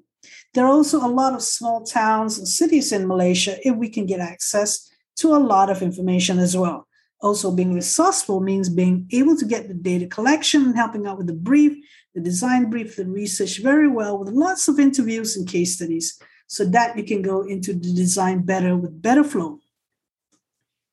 There 0.54 0.66
are 0.66 0.72
also 0.72 1.06
a 1.06 1.08
lot 1.08 1.34
of 1.34 1.42
small 1.42 1.84
towns 1.84 2.38
and 2.38 2.48
cities 2.48 2.92
in 2.92 3.08
Malaysia 3.08 3.56
if 3.68 3.76
we 3.76 3.90
can 3.90 4.06
get 4.06 4.20
access 4.20 4.90
to 5.18 5.36
a 5.36 5.38
lot 5.38 5.70
of 5.70 5.82
information 5.82 6.40
as 6.40 6.56
well. 6.58 6.88
Also, 7.22 7.52
being 7.52 7.74
resourceful 7.74 8.40
means 8.40 8.70
being 8.70 9.08
able 9.12 9.36
to 9.36 9.46
get 9.46 9.68
the 9.68 9.74
data 9.74 10.08
collection 10.08 10.64
and 10.64 10.76
helping 10.76 11.06
out 11.06 11.18
with 11.18 11.28
the 11.28 11.34
brief, 11.34 11.78
the 12.16 12.22
design 12.22 12.70
brief, 12.70 12.96
the 12.96 13.06
research 13.06 13.62
very 13.62 13.88
well 13.88 14.18
with 14.18 14.30
lots 14.30 14.68
of 14.68 14.80
interviews 14.80 15.36
and 15.36 15.48
case 15.48 15.76
studies 15.76 16.20
so 16.50 16.66
that 16.66 16.98
you 16.98 17.04
can 17.04 17.22
go 17.22 17.44
into 17.44 17.74
the 17.74 17.94
design 17.94 18.42
better 18.42 18.76
with 18.76 19.02
better 19.02 19.24
flow. 19.24 19.60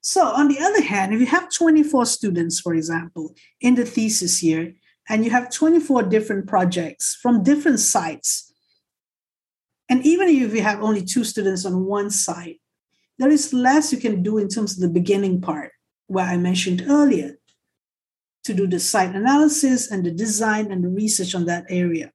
So, 0.02 0.22
on 0.26 0.48
the 0.48 0.60
other 0.60 0.82
hand, 0.82 1.14
if 1.14 1.20
you 1.20 1.26
have 1.26 1.50
24 1.50 2.04
students, 2.06 2.60
for 2.60 2.74
example, 2.74 3.34
in 3.60 3.74
the 3.74 3.86
thesis 3.86 4.42
year, 4.42 4.74
and 5.08 5.24
you 5.24 5.30
have 5.30 5.50
24 5.50 6.04
different 6.04 6.46
projects 6.46 7.18
from 7.20 7.42
different 7.42 7.80
sites, 7.80 8.52
and 9.88 10.04
even 10.04 10.28
if 10.28 10.54
you 10.54 10.62
have 10.62 10.82
only 10.82 11.02
two 11.02 11.24
students 11.24 11.64
on 11.64 11.86
one 11.86 12.10
site, 12.10 12.60
there 13.18 13.30
is 13.30 13.54
less 13.54 13.92
you 13.92 13.98
can 13.98 14.22
do 14.22 14.36
in 14.36 14.48
terms 14.48 14.74
of 14.74 14.80
the 14.80 14.88
beginning 14.88 15.40
part 15.40 15.72
where 16.06 16.26
I 16.26 16.36
mentioned 16.36 16.84
earlier, 16.86 17.38
to 18.44 18.54
do 18.54 18.66
the 18.66 18.78
site 18.78 19.14
analysis 19.14 19.90
and 19.90 20.04
the 20.04 20.10
design 20.10 20.70
and 20.70 20.84
the 20.84 20.88
research 20.88 21.34
on 21.34 21.46
that 21.46 21.64
area. 21.68 22.12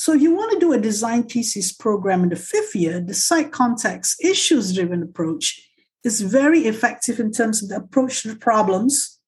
So, 0.00 0.12
if 0.12 0.22
you 0.22 0.32
want 0.32 0.52
to 0.52 0.60
do 0.60 0.72
a 0.72 0.78
design 0.78 1.24
thesis 1.24 1.72
program 1.72 2.22
in 2.22 2.28
the 2.28 2.36
fifth 2.36 2.76
year, 2.76 3.00
the 3.00 3.14
site 3.14 3.50
context 3.50 4.24
issues 4.24 4.72
driven 4.72 5.02
approach 5.02 5.60
is 6.04 6.20
very 6.20 6.68
effective 6.68 7.18
in 7.18 7.32
terms 7.32 7.60
of 7.60 7.68
the 7.68 7.78
approach 7.78 8.22
to 8.22 8.28
the 8.28 8.36
problems. 8.36 9.18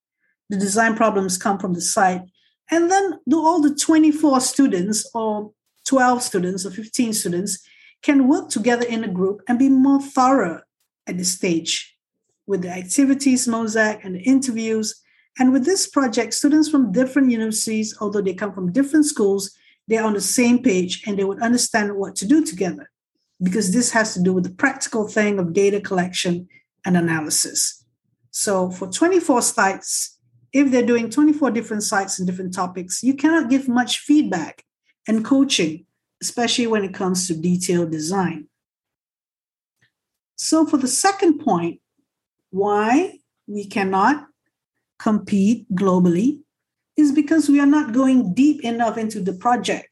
The 0.49 0.57
design 0.57 0.95
problems 0.95 1.39
come 1.39 1.59
from 1.59 1.73
the 1.75 1.81
site. 1.81 2.23
And 2.71 2.89
then 2.89 3.19
do 3.29 3.45
all 3.45 3.61
the 3.61 3.75
24 3.75 4.41
students 4.43 5.11
or 5.13 5.51
12 5.87 6.23
students 6.23 6.65
or 6.65 6.71
15 6.71 7.15
students 7.15 7.59
can 8.01 8.29
work 8.29 8.49
together 8.49 8.87
in 8.87 9.03
a 9.03 9.09
group 9.09 9.43
and 9.49 9.59
be 9.59 9.69
more 9.69 10.01
thorough 10.01 10.63
at 11.05 11.19
this 11.19 11.33
stage 11.33 11.97
with 12.47 12.63
the 12.63 12.71
activities 12.71 13.49
mosaic 13.49 14.05
and 14.05 14.15
the 14.15 14.21
interviews. 14.21 15.03
And 15.37 15.53
with 15.53 15.65
this 15.65 15.89
project, 15.89 16.33
students 16.33 16.69
from 16.69 16.93
different 16.93 17.33
universities, 17.33 17.97
although 18.01 18.23
they 18.23 18.35
come 18.35 18.53
from 18.53 18.71
different 18.71 19.07
schools, 19.07 19.51
they're 19.91 20.05
on 20.05 20.15
the 20.15 20.21
same 20.21 20.63
page 20.63 21.03
and 21.07 21.19
they 21.19 21.25
would 21.25 21.43
understand 21.43 21.97
what 21.97 22.15
to 22.17 22.27
do 22.27 22.45
together 22.45 22.89
because 23.43 23.73
this 23.73 23.91
has 23.91 24.15
to 24.15 24.23
do 24.23 24.33
with 24.33 24.45
the 24.45 24.55
practical 24.55 25.09
thing 25.09 25.39
of 25.39 25.53
data 25.53 25.81
collection 25.81 26.49
and 26.85 26.97
analysis. 26.97 27.85
So 28.31 28.71
for 28.71 28.87
24 28.87 29.43
sites, 29.43 30.17
if 30.53 30.71
they're 30.71 30.87
doing 30.87 31.11
24 31.11 31.51
different 31.51 31.83
sites 31.83 32.19
and 32.19 32.27
different 32.27 32.55
topics, 32.55 33.03
you 33.03 33.15
cannot 33.15 33.51
give 33.51 33.69
much 33.69 33.99
feedback 33.99 34.65
and 35.09 35.25
coaching, 35.25 35.87
especially 36.23 36.69
when 36.69 36.85
it 36.85 36.95
comes 36.95 37.27
to 37.27 37.35
detailed 37.35 37.91
design. 37.91 38.47
So 40.37 40.67
for 40.67 40.77
the 40.77 40.89
second 40.89 41.41
point, 41.41 41.81
why 42.51 43.19
we 43.49 43.67
cannot 43.67 44.27
compete 44.99 45.67
globally 45.75 46.41
is 46.97 47.13
because 47.13 47.49
we 47.49 47.61
are 47.61 47.67
not 47.67 47.93
going 47.93 48.35
deep 48.35 48.63
enough 48.65 48.99
into 48.99 49.21
the 49.21 49.33
project. 49.33 49.89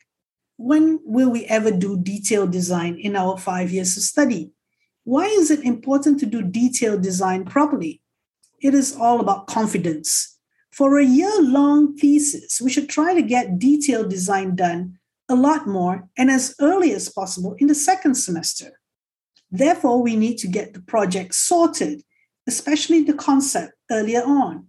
When 0.57 1.01
will 1.05 1.31
we 1.31 1.45
ever 1.47 1.71
do 1.71 1.99
detailed 2.03 2.51
design 2.51 2.97
in 2.97 3.17
our 3.17 3.39
five 3.39 3.71
years 3.71 3.97
of 3.97 4.03
study? 4.03 4.53
Why 5.05 5.27
is 5.27 5.51
it 5.51 5.63
important 5.63 6.21
to 6.21 6.27
do 6.27 6.43
detailed 6.43 7.03
design 7.03 7.45
properly? 7.45 8.03
It 8.61 8.75
is 8.75 8.95
all 8.97 9.21
about 9.21 9.47
confidence. 9.47 10.39
For 10.73 10.99
a 10.99 11.05
year 11.05 11.41
long 11.41 11.97
thesis, 11.97 12.61
we 12.61 12.71
should 12.71 12.89
try 12.89 13.15
to 13.15 13.23
get 13.23 13.59
detailed 13.59 14.11
design 14.11 14.57
done 14.57 14.99
a 15.29 15.35
lot 15.35 15.67
more 15.67 16.09
and 16.17 16.31
as 16.31 16.55
early 16.61 16.93
as 16.93 17.09
possible 17.09 17.55
in 17.59 17.69
the 17.69 17.75
second 17.75 18.15
semester. 18.17 18.81
Therefore, 19.51 20.03
we 20.03 20.17
need 20.17 20.39
to 20.39 20.49
get 20.49 20.75
the 20.75 20.81
project 20.81 21.35
sorted 21.35 22.03
especially 22.49 23.03
the 23.03 23.13
concept 23.13 23.75
earlier 23.91 24.23
on. 24.23 24.67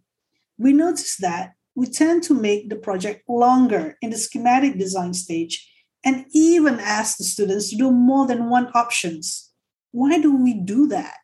We 0.57 0.73
notice 0.73 1.15
that 1.17 1.53
we 1.79 1.87
tend 1.87 2.21
to 2.23 2.33
make 2.33 2.69
the 2.69 2.75
project 2.75 3.23
longer 3.29 3.97
in 4.01 4.09
the 4.09 4.17
schematic 4.17 4.77
design 4.77 5.13
stage 5.13 5.65
and 6.03 6.25
even 6.33 6.77
ask 6.77 7.17
the 7.17 7.23
students 7.23 7.69
to 7.69 7.77
do 7.77 7.89
more 7.89 8.27
than 8.27 8.49
one 8.49 8.67
options. 8.73 9.49
Why 9.91 10.19
do 10.19 10.35
we 10.35 10.53
do 10.53 10.87
that? 10.87 11.15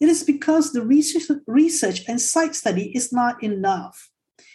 It 0.00 0.08
is 0.08 0.22
because 0.22 0.72
the 0.72 0.82
research, 0.82 1.24
research 1.48 2.02
and 2.06 2.20
site 2.20 2.54
study 2.54 2.96
is 2.96 3.12
not 3.12 3.42
enough. 3.42 4.10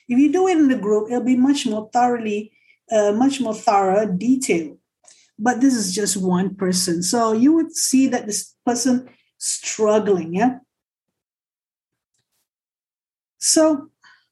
If 0.07 0.17
you 0.17 0.31
do 0.31 0.47
it 0.47 0.57
in 0.57 0.69
the 0.69 0.77
group, 0.77 1.11
it'll 1.11 1.25
be 1.25 1.35
much 1.35 1.67
more 1.67 1.89
thoroughly, 1.91 2.53
uh, 2.89 3.11
much 3.11 3.41
more 3.41 3.53
thorough, 3.53 4.07
detailed. 4.07 4.77
But 5.37 5.59
this 5.59 5.75
is 5.75 5.93
just 5.93 6.15
one 6.15 6.55
person. 6.55 7.03
So 7.03 7.33
you 7.33 7.51
would 7.53 7.75
see 7.75 8.07
that 8.07 8.25
this 8.25 8.55
person 8.65 9.09
struggling, 9.37 10.33
yeah, 10.33 10.59
so, 13.41 13.89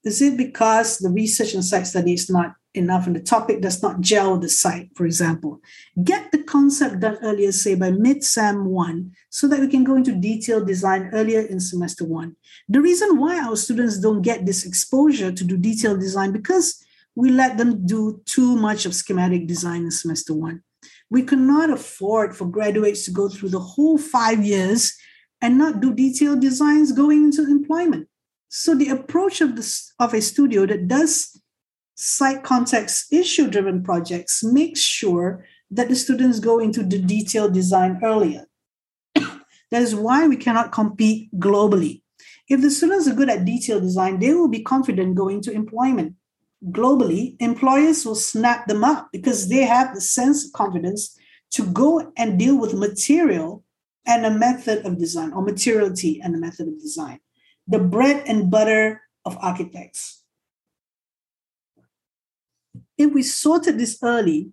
is 0.09 0.23
it 0.23 0.37
because 0.37 0.97
the 0.97 1.09
research 1.09 1.53
and 1.53 1.63
site 1.63 1.85
study 1.85 2.13
is 2.13 2.31
not 2.31 2.55
enough 2.73 3.05
and 3.05 3.15
the 3.15 3.19
topic 3.19 3.61
does 3.61 3.83
not 3.83 4.01
gel 4.01 4.31
with 4.31 4.41
the 4.41 4.49
site, 4.49 4.89
for 4.95 5.05
example? 5.05 5.61
Get 6.03 6.31
the 6.31 6.41
concept 6.41 6.99
done 6.99 7.19
earlier, 7.21 7.51
say 7.51 7.75
by 7.75 7.91
mid 7.91 8.23
SEM 8.23 8.65
1, 8.65 9.11
so 9.29 9.47
that 9.47 9.59
we 9.59 9.67
can 9.67 9.83
go 9.83 9.95
into 9.95 10.15
detailed 10.15 10.65
design 10.65 11.11
earlier 11.13 11.41
in 11.41 11.59
semester 11.59 12.05
1. 12.05 12.35
The 12.69 12.81
reason 12.81 13.19
why 13.19 13.39
our 13.39 13.55
students 13.55 13.99
don't 13.99 14.23
get 14.23 14.47
this 14.47 14.65
exposure 14.65 15.31
to 15.31 15.43
do 15.43 15.57
detailed 15.57 15.99
design 15.99 16.31
because 16.31 16.83
we 17.13 17.29
let 17.29 17.59
them 17.59 17.85
do 17.85 18.21
too 18.25 18.55
much 18.55 18.87
of 18.87 18.95
schematic 18.95 19.45
design 19.45 19.83
in 19.83 19.91
semester 19.91 20.33
1. 20.33 20.63
We 21.11 21.21
cannot 21.21 21.69
afford 21.69 22.35
for 22.35 22.45
graduates 22.45 23.05
to 23.05 23.11
go 23.11 23.29
through 23.29 23.49
the 23.49 23.59
whole 23.59 23.99
five 23.99 24.43
years 24.43 24.97
and 25.39 25.57
not 25.57 25.81
do 25.81 25.93
detailed 25.93 26.41
designs 26.41 26.91
going 26.91 27.25
into 27.25 27.43
employment. 27.43 28.08
So 28.49 28.73
the 28.73 28.89
approach 28.89 29.41
of 29.41 29.55
this 29.55 29.93
of 29.99 30.15
a 30.15 30.21
studio 30.21 30.65
that 30.65 30.87
does 30.87 31.39
site 31.93 32.43
context 32.43 33.13
issue 33.13 33.47
driven 33.47 33.83
projects 33.83 34.43
makes 34.43 34.79
sure 34.79 35.45
that 35.69 35.87
the 35.87 35.95
students 35.95 36.39
go 36.39 36.57
into 36.57 36.81
the 36.81 36.99
detailed 36.99 37.53
design 37.53 37.99
earlier. 38.03 38.47
that 39.13 39.81
is 39.83 39.93
why 39.93 40.27
we 40.27 40.35
cannot 40.35 40.71
compete 40.71 41.29
globally. 41.39 42.01
If 42.47 42.61
the 42.61 42.71
students 42.71 43.07
are 43.07 43.13
good 43.13 43.29
at 43.29 43.45
detailed 43.45 43.83
design, 43.83 44.17
they 44.17 44.33
will 44.33 44.47
be 44.47 44.63
confident 44.63 45.15
going 45.15 45.41
to 45.41 45.51
employment. 45.51 46.15
Globally, 46.71 47.35
employers 47.39 48.03
will 48.03 48.15
snap 48.15 48.65
them 48.65 48.83
up 48.83 49.09
because 49.11 49.47
they 49.47 49.61
have 49.61 49.93
the 49.93 50.01
sense 50.01 50.45
of 50.45 50.53
confidence 50.53 51.15
to 51.51 51.65
go 51.67 52.11
and 52.17 52.39
deal 52.39 52.57
with 52.57 52.73
material 52.73 53.63
and 54.07 54.25
a 54.25 54.31
method 54.31 54.87
of 54.87 54.97
design 54.97 55.33
or 55.33 55.43
materiality 55.43 56.19
and 56.19 56.33
a 56.33 56.39
method 56.39 56.67
of 56.67 56.79
design 56.79 57.19
the 57.69 57.79
bread 57.79 58.23
and 58.27 58.49
butter 58.49 59.01
of 59.25 59.37
architects. 59.37 60.23
If 62.97 63.13
we 63.13 63.21
sorted 63.21 63.77
this 63.77 63.99
early, 64.03 64.49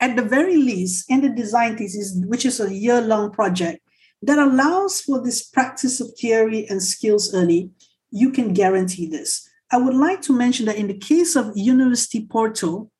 at 0.00 0.16
the 0.16 0.22
very 0.22 0.56
least, 0.56 1.10
in 1.10 1.22
the 1.22 1.30
design 1.30 1.78
thesis, 1.78 2.14
which 2.26 2.44
is 2.44 2.60
a 2.60 2.72
year 2.72 3.00
long 3.00 3.30
project 3.32 3.80
that 4.20 4.38
allows 4.38 5.00
for 5.00 5.22
this 5.22 5.42
practice 5.42 5.98
of 5.98 6.10
theory 6.20 6.66
and 6.68 6.82
skills 6.82 7.34
early, 7.34 7.70
you 8.10 8.30
can 8.30 8.52
guarantee 8.52 9.08
this. 9.08 9.48
I 9.72 9.78
would 9.78 9.94
like 9.94 10.20
to 10.22 10.36
mention 10.36 10.66
that 10.66 10.76
in 10.76 10.88
the 10.88 10.98
case 10.98 11.36
of 11.36 11.52
University 11.56 12.26
Porto, 12.26 12.90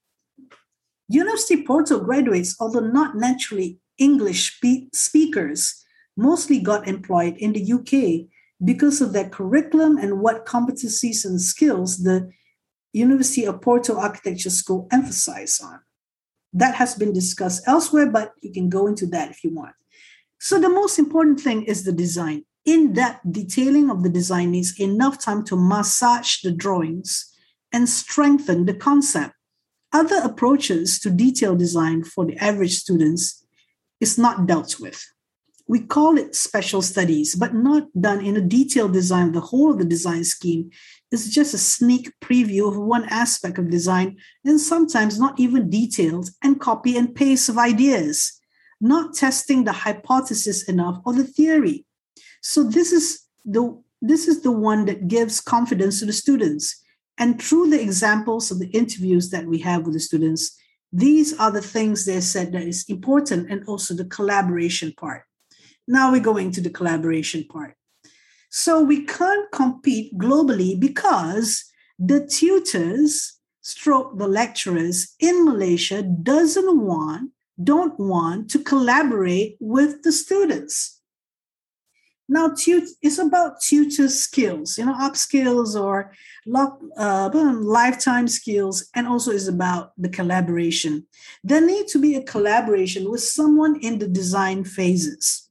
University 1.09 1.63
Porto 1.63 2.01
graduates, 2.01 2.57
although 2.59 2.81
not 2.81 3.17
naturally 3.17 3.79
English 3.99 4.59
speakers, 4.95 5.85
mostly 6.17 6.59
got 6.59 6.89
employed 6.89 7.37
in 7.37 7.53
the 7.53 7.73
UK 7.73 8.31
because 8.65 9.01
of 9.01 9.13
their 9.13 9.29
curriculum 9.29 9.99
and 9.99 10.21
what 10.21 10.47
competencies 10.47 11.25
and 11.25 11.41
skills 11.41 11.99
the 11.99 12.31
University 12.93 13.45
of 13.45 13.61
Porto 13.61 13.99
Architecture 13.99 14.51
School 14.51 14.89
emphasize 14.91 15.61
on. 15.61 15.81
That 16.53 16.77
has 16.77 16.95
been 16.95 17.13
discussed 17.13 17.63
elsewhere, 17.67 18.11
but 18.11 18.33
you 18.41 18.53
can 18.53 18.71
go 18.71 18.87
into 18.87 19.07
that 19.09 19.31
if 19.31 19.45
you 19.45 19.51
want. 19.55 19.75
So, 20.39 20.59
the 20.59 20.71
most 20.71 20.99
important 20.99 21.41
thing 21.41 21.65
is 21.65 21.85
the 21.85 21.93
design. 21.93 22.45
in 22.65 22.93
depth 22.93 23.21
detailing 23.31 23.91
of 23.91 24.03
the 24.03 24.09
design 24.09 24.51
needs 24.51 24.79
enough 24.81 25.23
time 25.23 25.45
to 25.45 25.57
massage 25.57 26.41
the 26.43 26.51
drawings 26.51 27.33
and 27.73 27.89
strengthen 27.89 28.67
the 28.67 28.75
concept. 28.75 29.35
Other 29.93 30.17
approaches 30.17 30.99
to 31.01 31.11
detail 31.11 31.55
design 31.55 32.03
for 32.03 32.27
the 32.27 32.37
average 32.39 32.75
students 32.75 33.47
is 34.01 34.19
not 34.19 34.47
dealt 34.47 34.81
with. 34.81 35.01
We 35.69 35.81
call 35.81 36.17
it 36.17 36.37
special 36.37 36.81
studies, 36.81 37.35
but 37.35 37.55
not 37.55 37.89
done 38.01 38.25
in 38.25 38.37
a 38.37 38.41
detailed 38.41 38.93
design 38.93 39.33
the 39.33 39.41
whole 39.41 39.73
of 39.73 39.79
the 39.79 39.85
design 39.85 40.23
scheme. 40.25 40.71
It's 41.11 41.29
just 41.29 41.55
a 41.55 41.59
sneak 41.59 42.13
preview 42.21 42.69
of 42.69 42.77
one 42.77 43.05
aspect 43.07 43.59
of 43.59 43.71
design, 43.71 44.17
and 44.45 44.61
sometimes 44.61 45.19
not 45.19 45.39
even 45.41 45.71
detailed 45.71 46.31
and 46.43 46.61
copy 46.61 46.97
and 46.97 47.15
paste 47.15 47.49
of 47.49 47.59
ideas, 47.59 48.41
not 48.81 49.15
testing 49.15 49.65
the 49.65 49.73
hypothesis 49.73 50.69
enough 50.69 51.01
or 51.05 51.13
the 51.13 51.25
theory. 51.25 51.85
So 52.43 52.63
this 52.63 52.93
is 52.93 53.25
the 53.45 53.83
this 54.03 54.29
is 54.29 54.43
the 54.43 54.53
one 54.53 54.85
that 54.85 55.09
gives 55.09 55.41
confidence 55.41 56.01
to 56.01 56.07
the 56.07 56.13
students. 56.13 56.83
And 57.19 57.41
through 57.41 57.71
the 57.71 57.81
examples 57.81 58.51
of 58.51 58.59
the 58.59 58.69
interviews 58.69 59.31
that 59.31 59.47
we 59.47 59.59
have 59.61 59.85
with 59.85 59.95
the 59.95 60.01
students, 60.01 60.57
these 60.93 61.37
are 61.39 61.51
the 61.51 61.63
things 61.63 62.05
they 62.05 62.21
said 62.21 62.53
that 62.53 62.63
is 62.63 62.85
important 62.89 63.51
and 63.51 63.65
also 63.67 63.95
the 63.95 64.05
collaboration 64.05 64.93
part. 64.97 65.23
Now 65.87 66.13
we're 66.13 66.21
going 66.21 66.51
to 66.53 66.61
the 66.61 66.71
collaboration 66.71 67.45
part. 67.45 67.77
So 68.51 68.81
we 68.81 69.05
can't 69.05 69.51
compete 69.53 70.17
globally 70.17 70.79
because 70.79 71.65
the 71.99 72.27
tutors 72.27 73.39
stroke 73.61 74.17
the 74.17 74.29
lecturers 74.29 75.15
in 75.19 75.45
Malaysia 75.45 76.03
doesn't 76.03 76.81
want, 76.81 77.33
don't 77.63 77.99
want 77.99 78.51
to 78.51 78.59
collaborate 78.61 79.57
with 79.61 80.03
the 80.03 80.13
students. 80.13 81.01
Now, 82.29 82.49
tut- 82.49 82.89
it's 83.03 83.19
about 83.19 83.61
tutor 83.61 84.09
skills, 84.09 84.79
you 84.79 84.87
know, 84.87 84.97
up 84.99 85.17
skills 85.17 85.77
or 85.77 86.13
uh, 86.53 87.31
lifetime 87.33 88.27
skills, 88.27 88.89
and 88.95 89.07
also 89.07 89.31
is 89.31 89.47
about 89.47 89.93
the 89.97 90.09
collaboration. 90.09 91.07
There 91.45 91.61
need 91.61 91.87
to 91.89 92.01
be 92.01 92.17
a 92.17 92.23
collaboration 92.23 93.11
with 93.11 93.23
someone 93.23 93.77
in 93.81 94.01
the 94.01 94.09
design 94.09 94.65
phases. 94.65 95.46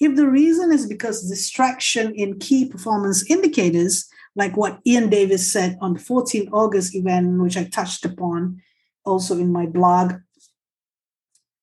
If 0.00 0.14
the 0.16 0.28
reason 0.28 0.72
is 0.72 0.86
because 0.86 1.28
distraction 1.28 2.14
in 2.14 2.38
key 2.38 2.68
performance 2.68 3.28
indicators, 3.28 4.08
like 4.36 4.56
what 4.56 4.78
Ian 4.86 5.10
Davis 5.10 5.50
said 5.52 5.76
on 5.80 5.94
the 5.94 6.00
14 6.00 6.48
August 6.52 6.94
event, 6.94 7.40
which 7.40 7.56
I 7.56 7.64
touched 7.64 8.04
upon 8.04 8.62
also 9.04 9.34
in 9.38 9.52
my 9.52 9.66
blog, 9.66 10.14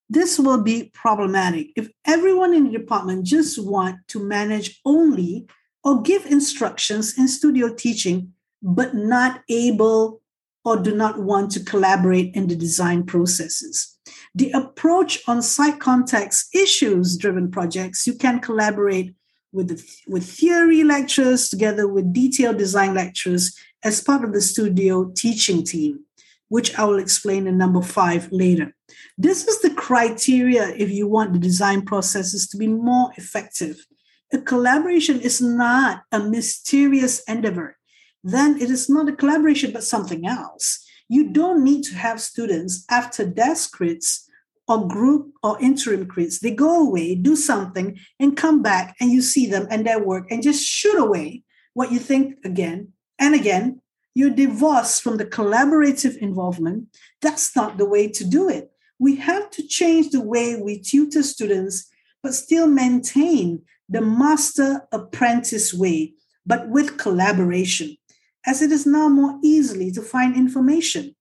this 0.10 0.38
will 0.38 0.62
be 0.62 0.92
problematic. 0.94 1.68
If 1.76 1.90
everyone 2.06 2.54
in 2.54 2.66
the 2.66 2.78
department 2.78 3.26
just 3.26 3.58
want 3.64 3.98
to 4.10 4.20
manage 4.20 4.80
only 4.86 5.48
or 5.84 6.02
give 6.02 6.26
instructions 6.26 7.18
in 7.18 7.28
studio 7.28 7.74
teaching, 7.74 8.34
but 8.62 8.94
not 8.94 9.42
able 9.50 10.22
or 10.66 10.78
do 10.78 10.96
not 10.96 11.20
want 11.20 11.52
to 11.52 11.64
collaborate 11.64 12.36
in 12.36 12.48
the 12.48 12.56
design 12.56 13.06
processes 13.06 13.95
the 14.36 14.52
approach 14.52 15.22
on 15.28 15.42
site 15.42 15.80
context 15.80 16.54
issues 16.54 17.18
driven 17.18 17.50
projects, 17.50 18.06
you 18.06 18.14
can 18.14 18.40
collaborate 18.40 19.16
with, 19.54 19.70
the, 19.70 19.84
with 20.08 20.30
theory 20.30 20.84
lectures 20.84 21.48
together 21.48 21.88
with 21.88 22.12
detailed 22.12 22.58
design 22.58 22.94
lectures 22.94 23.58
as 23.82 24.04
part 24.04 24.26
of 24.26 24.34
the 24.34 24.42
studio 24.42 25.10
teaching 25.16 25.64
team, 25.64 26.02
which 26.50 26.78
I 26.78 26.84
will 26.84 27.00
explain 27.00 27.48
in 27.48 27.58
number 27.58 27.82
five 27.82 28.30
later. 28.30 28.76
This 29.18 29.48
is 29.48 29.62
the 29.62 29.74
criteria 29.74 30.68
if 30.76 30.92
you 30.92 31.08
want 31.08 31.32
the 31.32 31.40
design 31.40 31.86
processes 31.86 32.46
to 32.50 32.58
be 32.58 32.68
more 32.68 33.12
effective. 33.16 33.86
A 34.34 34.40
collaboration 34.40 35.22
is 35.22 35.40
not 35.40 36.04
a 36.12 36.20
mysterious 36.20 37.24
endeavor. 37.30 37.78
Then 38.22 38.58
it 38.58 38.70
is 38.70 38.90
not 38.90 39.08
a 39.08 39.16
collaboration, 39.16 39.72
but 39.72 39.84
something 39.86 40.28
else. 40.28 40.86
You 41.08 41.30
don't 41.32 41.64
need 41.64 41.84
to 41.84 41.96
have 41.96 42.20
students 42.20 42.84
after 42.90 43.26
desk 43.26 43.78
crits 43.78 44.25
or 44.68 44.88
group 44.88 45.32
or 45.44 45.62
interim 45.62 46.08
crits. 46.08 46.40
They 46.40 46.52
go 46.52 46.88
away, 46.88 47.16
do 47.16 47.36
something, 47.36 48.00
and 48.20 48.38
come 48.38 48.62
back, 48.62 48.96
and 49.00 49.12
you 49.12 49.22
see 49.22 49.46
them 49.46 49.68
and 49.70 49.86
their 49.86 50.04
work, 50.04 50.32
and 50.32 50.42
just 50.44 50.66
shoot 50.66 50.98
away 50.98 51.44
what 51.74 51.92
you 51.92 52.00
think 52.00 52.38
again 52.44 52.94
and 53.20 53.36
again. 53.36 53.82
You're 54.14 54.30
divorced 54.30 55.02
from 55.02 55.18
the 55.18 55.26
collaborative 55.26 56.18
involvement. 56.18 56.88
That's 57.22 57.56
not 57.56 57.78
the 57.78 57.86
way 57.86 58.08
to 58.08 58.24
do 58.24 58.50
it. 58.50 58.72
We 58.98 59.18
have 59.18 59.50
to 59.52 59.68
change 59.68 60.12
the 60.12 60.22
way 60.22 60.56
we 60.56 60.80
tutor 60.80 61.22
students, 61.22 61.90
but 62.24 62.34
still 62.34 62.66
maintain 62.66 63.64
the 63.90 64.02
master 64.02 64.88
apprentice 64.92 65.74
way, 65.74 66.14
but 66.46 66.70
with 66.70 66.98
collaboration, 66.98 67.98
as 68.46 68.62
it 68.62 68.72
is 68.72 68.86
now 68.86 69.10
more 69.10 69.38
easily 69.44 69.92
to 69.92 70.02
find 70.02 70.36
information. 70.36 71.16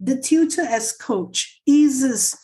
The 0.00 0.20
tutor 0.20 0.62
as 0.62 0.92
coach 0.92 1.60
eases 1.66 2.36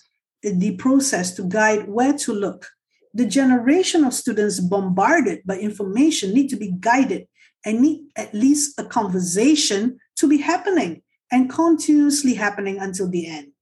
the 0.43 0.77
process 0.77 1.35
to 1.35 1.43
guide 1.43 1.89
where 1.89 2.13
to 2.19 2.33
look. 2.33 2.69
The 3.15 3.27
generation 3.27 4.05
of 4.05 4.13
students 4.13 4.61
bombarded 4.61 5.41
by 5.47 5.59
information 5.59 6.35
need 6.35 6.49
to 6.49 6.57
be 6.57 6.75
guided 6.79 7.27
and 7.65 7.81
need 7.81 8.11
at 8.15 8.35
least 8.35 8.79
a 8.79 8.85
conversation 8.85 9.99
to 10.17 10.29
be 10.29 10.37
happening 10.37 11.03
and 11.33 11.51
continuously 11.51 12.35
happening 12.35 12.79
until 12.79 13.09
the 13.09 13.27
end. 13.27 13.53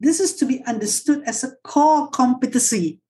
This 0.00 0.18
is 0.18 0.34
to 0.36 0.46
be 0.46 0.64
understood 0.64 1.22
as 1.24 1.44
a 1.44 1.52
core 1.62 2.08
competency. 2.10 3.00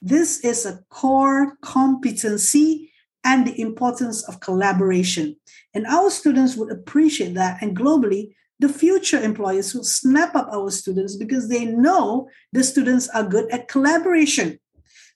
This 0.00 0.40
is 0.40 0.64
a 0.64 0.80
core 0.88 1.56
competency 1.60 2.90
and 3.22 3.46
the 3.46 3.60
importance 3.60 4.26
of 4.28 4.40
collaboration. 4.40 5.36
And 5.74 5.86
our 5.86 6.10
students 6.10 6.56
would 6.56 6.72
appreciate 6.72 7.34
that. 7.34 7.62
And 7.62 7.76
globally, 7.76 8.34
the 8.60 8.68
future 8.68 9.20
employers 9.20 9.74
will 9.74 9.84
snap 9.84 10.34
up 10.34 10.48
our 10.52 10.70
students 10.70 11.16
because 11.16 11.48
they 11.48 11.64
know 11.64 12.28
the 12.52 12.62
students 12.62 13.08
are 13.08 13.24
good 13.24 13.50
at 13.50 13.68
collaboration. 13.68 14.58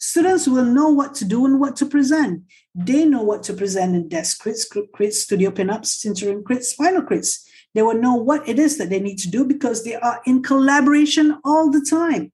Students 0.01 0.47
will 0.47 0.65
know 0.65 0.91
what 0.91 1.15
to 1.17 1.25
do 1.25 1.45
and 1.45 1.59
what 1.61 1.77
to 1.77 1.87
present. 1.87 2.43
They 2.75 3.05
know 3.05 3.23
what 3.23 3.43
to 3.45 3.53
present 3.53 3.95
in 3.95 4.09
desk 4.09 4.43
crits, 4.43 4.65
crits, 4.95 5.15
studio 5.15 5.51
pinups, 5.51 6.05
interim 6.05 6.45
crits, 6.45 6.75
final 6.75 7.03
crits. 7.03 7.45
They 7.75 7.83
will 7.83 8.01
know 8.01 8.15
what 8.15 8.49
it 8.49 8.59
is 8.59 8.79
that 8.79 8.91
they 8.91 9.01
need 9.01 9.19
to 9.19 9.31
do 9.31 9.45
because 9.45 9.85
they 9.85 9.95
are 9.95 10.21
in 10.25 10.43
collaboration 10.43 11.39
all 11.45 11.71
the 11.71 11.85
time. 11.89 12.33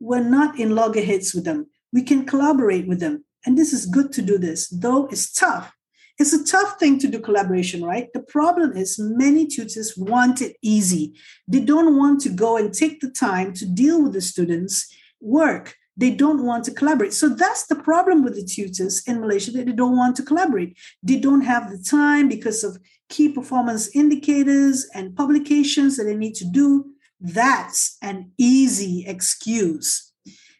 We're 0.00 0.24
not 0.24 0.58
in 0.58 0.74
loggerheads 0.74 1.34
with 1.34 1.44
them. 1.44 1.68
We 1.92 2.02
can 2.02 2.24
collaborate 2.24 2.86
with 2.86 3.00
them. 3.00 3.24
And 3.44 3.58
this 3.58 3.72
is 3.72 3.86
good 3.86 4.12
to 4.12 4.22
do 4.22 4.38
this, 4.38 4.68
though 4.68 5.06
it's 5.06 5.32
tough 5.32 5.74
it's 6.22 6.32
a 6.32 6.44
tough 6.44 6.78
thing 6.78 6.98
to 7.00 7.08
do 7.08 7.18
collaboration, 7.18 7.84
right? 7.84 8.12
The 8.12 8.22
problem 8.22 8.76
is 8.76 8.98
many 8.98 9.46
tutors 9.46 9.94
want 9.96 10.40
it 10.40 10.56
easy. 10.62 11.14
They 11.48 11.60
don't 11.60 11.96
want 11.96 12.20
to 12.22 12.28
go 12.28 12.56
and 12.56 12.72
take 12.72 13.00
the 13.00 13.10
time 13.10 13.52
to 13.54 13.66
deal 13.66 14.02
with 14.02 14.12
the 14.12 14.20
students' 14.20 14.86
work. 15.20 15.74
They 15.96 16.10
don't 16.10 16.44
want 16.46 16.64
to 16.64 16.72
collaborate. 16.72 17.12
So 17.12 17.28
that's 17.28 17.66
the 17.66 17.76
problem 17.76 18.22
with 18.22 18.36
the 18.36 18.44
tutors 18.44 19.02
in 19.06 19.20
Malaysia 19.20 19.50
that 19.50 19.66
they 19.66 19.72
don't 19.72 19.96
want 19.96 20.16
to 20.16 20.22
collaborate. 20.22 20.78
They 21.02 21.18
don't 21.18 21.42
have 21.42 21.70
the 21.70 21.82
time 21.82 22.28
because 22.28 22.64
of 22.64 22.78
key 23.08 23.28
performance 23.28 23.94
indicators 23.94 24.88
and 24.94 25.16
publications 25.16 25.96
that 25.96 26.04
they 26.04 26.16
need 26.16 26.36
to 26.36 26.46
do. 26.46 26.92
That's 27.20 27.98
an 28.00 28.30
easy 28.38 29.04
excuse. 29.06 30.12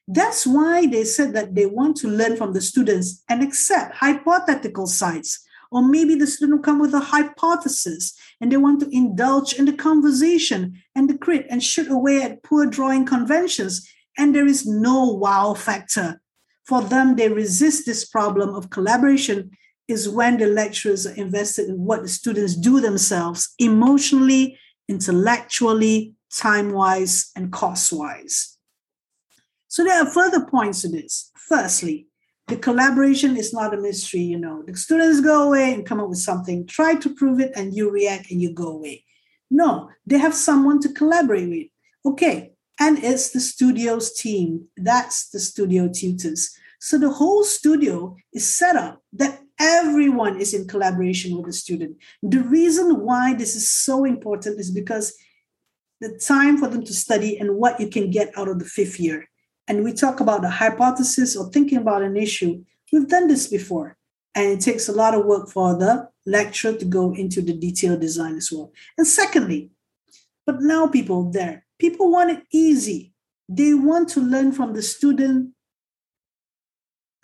That's 0.08 0.46
why 0.46 0.86
they 0.86 1.04
said 1.04 1.32
that 1.34 1.54
they 1.54 1.66
want 1.66 1.96
to 1.98 2.08
learn 2.08 2.36
from 2.36 2.52
the 2.52 2.60
students 2.60 3.22
and 3.28 3.42
accept 3.42 3.94
hypothetical 3.94 4.86
sites. 4.86 5.46
Or 5.72 5.82
maybe 5.82 6.14
the 6.14 6.26
student 6.26 6.58
will 6.58 6.62
come 6.62 6.78
with 6.78 6.92
a 6.92 7.00
hypothesis 7.00 8.14
and 8.40 8.52
they 8.52 8.58
want 8.58 8.80
to 8.80 8.94
indulge 8.94 9.54
in 9.54 9.64
the 9.64 9.72
conversation 9.72 10.82
and 10.94 11.08
the 11.08 11.16
crit 11.16 11.46
and 11.48 11.64
shoot 11.64 11.90
away 11.90 12.20
at 12.22 12.42
poor 12.42 12.66
drawing 12.66 13.06
conventions. 13.06 13.88
And 14.18 14.34
there 14.34 14.46
is 14.46 14.66
no 14.66 15.06
wow 15.06 15.54
factor. 15.54 16.20
For 16.66 16.82
them, 16.82 17.16
they 17.16 17.30
resist 17.30 17.86
this 17.86 18.04
problem 18.04 18.54
of 18.54 18.68
collaboration 18.68 19.52
is 19.88 20.10
when 20.10 20.36
the 20.36 20.46
lecturers 20.46 21.06
are 21.06 21.14
invested 21.14 21.70
in 21.70 21.84
what 21.84 22.02
the 22.02 22.08
students 22.08 22.54
do 22.54 22.80
themselves 22.80 23.54
emotionally, 23.58 24.58
intellectually, 24.88 26.14
time 26.36 26.72
wise, 26.72 27.30
and 27.34 27.50
cost 27.50 27.94
wise. 27.94 28.58
So 29.68 29.84
there 29.84 30.02
are 30.02 30.10
further 30.10 30.44
points 30.44 30.82
to 30.82 30.88
this. 30.88 31.30
Firstly, 31.34 32.08
the 32.48 32.56
collaboration 32.56 33.36
is 33.36 33.52
not 33.52 33.74
a 33.74 33.80
mystery, 33.80 34.20
you 34.20 34.38
know. 34.38 34.62
The 34.66 34.76
students 34.76 35.20
go 35.20 35.48
away 35.48 35.72
and 35.72 35.86
come 35.86 36.00
up 36.00 36.08
with 36.08 36.18
something, 36.18 36.66
try 36.66 36.94
to 36.96 37.14
prove 37.14 37.40
it, 37.40 37.52
and 37.54 37.74
you 37.74 37.90
react 37.90 38.30
and 38.30 38.42
you 38.42 38.52
go 38.52 38.68
away. 38.68 39.04
No, 39.50 39.90
they 40.06 40.18
have 40.18 40.34
someone 40.34 40.80
to 40.80 40.92
collaborate 40.92 41.48
with. 41.48 41.66
Okay, 42.04 42.52
and 42.80 42.98
it's 42.98 43.30
the 43.30 43.40
studio's 43.40 44.12
team. 44.12 44.66
That's 44.76 45.28
the 45.28 45.38
studio 45.38 45.88
tutors. 45.88 46.56
So 46.80 46.98
the 46.98 47.10
whole 47.10 47.44
studio 47.44 48.16
is 48.32 48.46
set 48.46 48.74
up 48.74 49.00
that 49.12 49.40
everyone 49.60 50.40
is 50.40 50.52
in 50.52 50.66
collaboration 50.66 51.36
with 51.36 51.46
the 51.46 51.52
student. 51.52 51.96
The 52.22 52.40
reason 52.40 53.04
why 53.04 53.34
this 53.34 53.54
is 53.54 53.70
so 53.70 54.04
important 54.04 54.58
is 54.58 54.70
because 54.70 55.14
the 56.00 56.18
time 56.18 56.58
for 56.58 56.68
them 56.68 56.84
to 56.84 56.92
study 56.92 57.38
and 57.38 57.54
what 57.56 57.78
you 57.78 57.86
can 57.86 58.10
get 58.10 58.36
out 58.36 58.48
of 58.48 58.58
the 58.58 58.64
fifth 58.64 58.98
year 58.98 59.28
and 59.68 59.84
we 59.84 59.92
talk 59.92 60.20
about 60.20 60.44
a 60.44 60.50
hypothesis 60.50 61.36
or 61.36 61.50
thinking 61.50 61.78
about 61.78 62.02
an 62.02 62.16
issue, 62.16 62.64
We've 62.92 63.08
done 63.08 63.26
this 63.26 63.46
before, 63.46 63.96
and 64.34 64.50
it 64.50 64.60
takes 64.60 64.86
a 64.86 64.92
lot 64.92 65.14
of 65.14 65.24
work 65.24 65.48
for 65.48 65.74
the 65.74 66.10
lecturer 66.26 66.74
to 66.74 66.84
go 66.84 67.14
into 67.14 67.40
the 67.40 67.54
detailed 67.54 68.00
design 68.00 68.36
as 68.36 68.52
well. 68.52 68.70
And 68.98 69.06
secondly, 69.06 69.70
but 70.44 70.60
now 70.60 70.86
people 70.86 71.30
there, 71.30 71.64
people 71.78 72.10
want 72.10 72.30
it 72.30 72.42
easy. 72.52 73.14
They 73.48 73.72
want 73.72 74.10
to 74.10 74.20
learn 74.20 74.52
from 74.52 74.74
the 74.74 74.82
student 74.82 75.54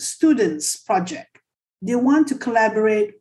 students 0.01 0.77
project. 0.77 1.38
They 1.83 1.96
want 1.96 2.29
to 2.29 2.35
collaborate. 2.35 3.16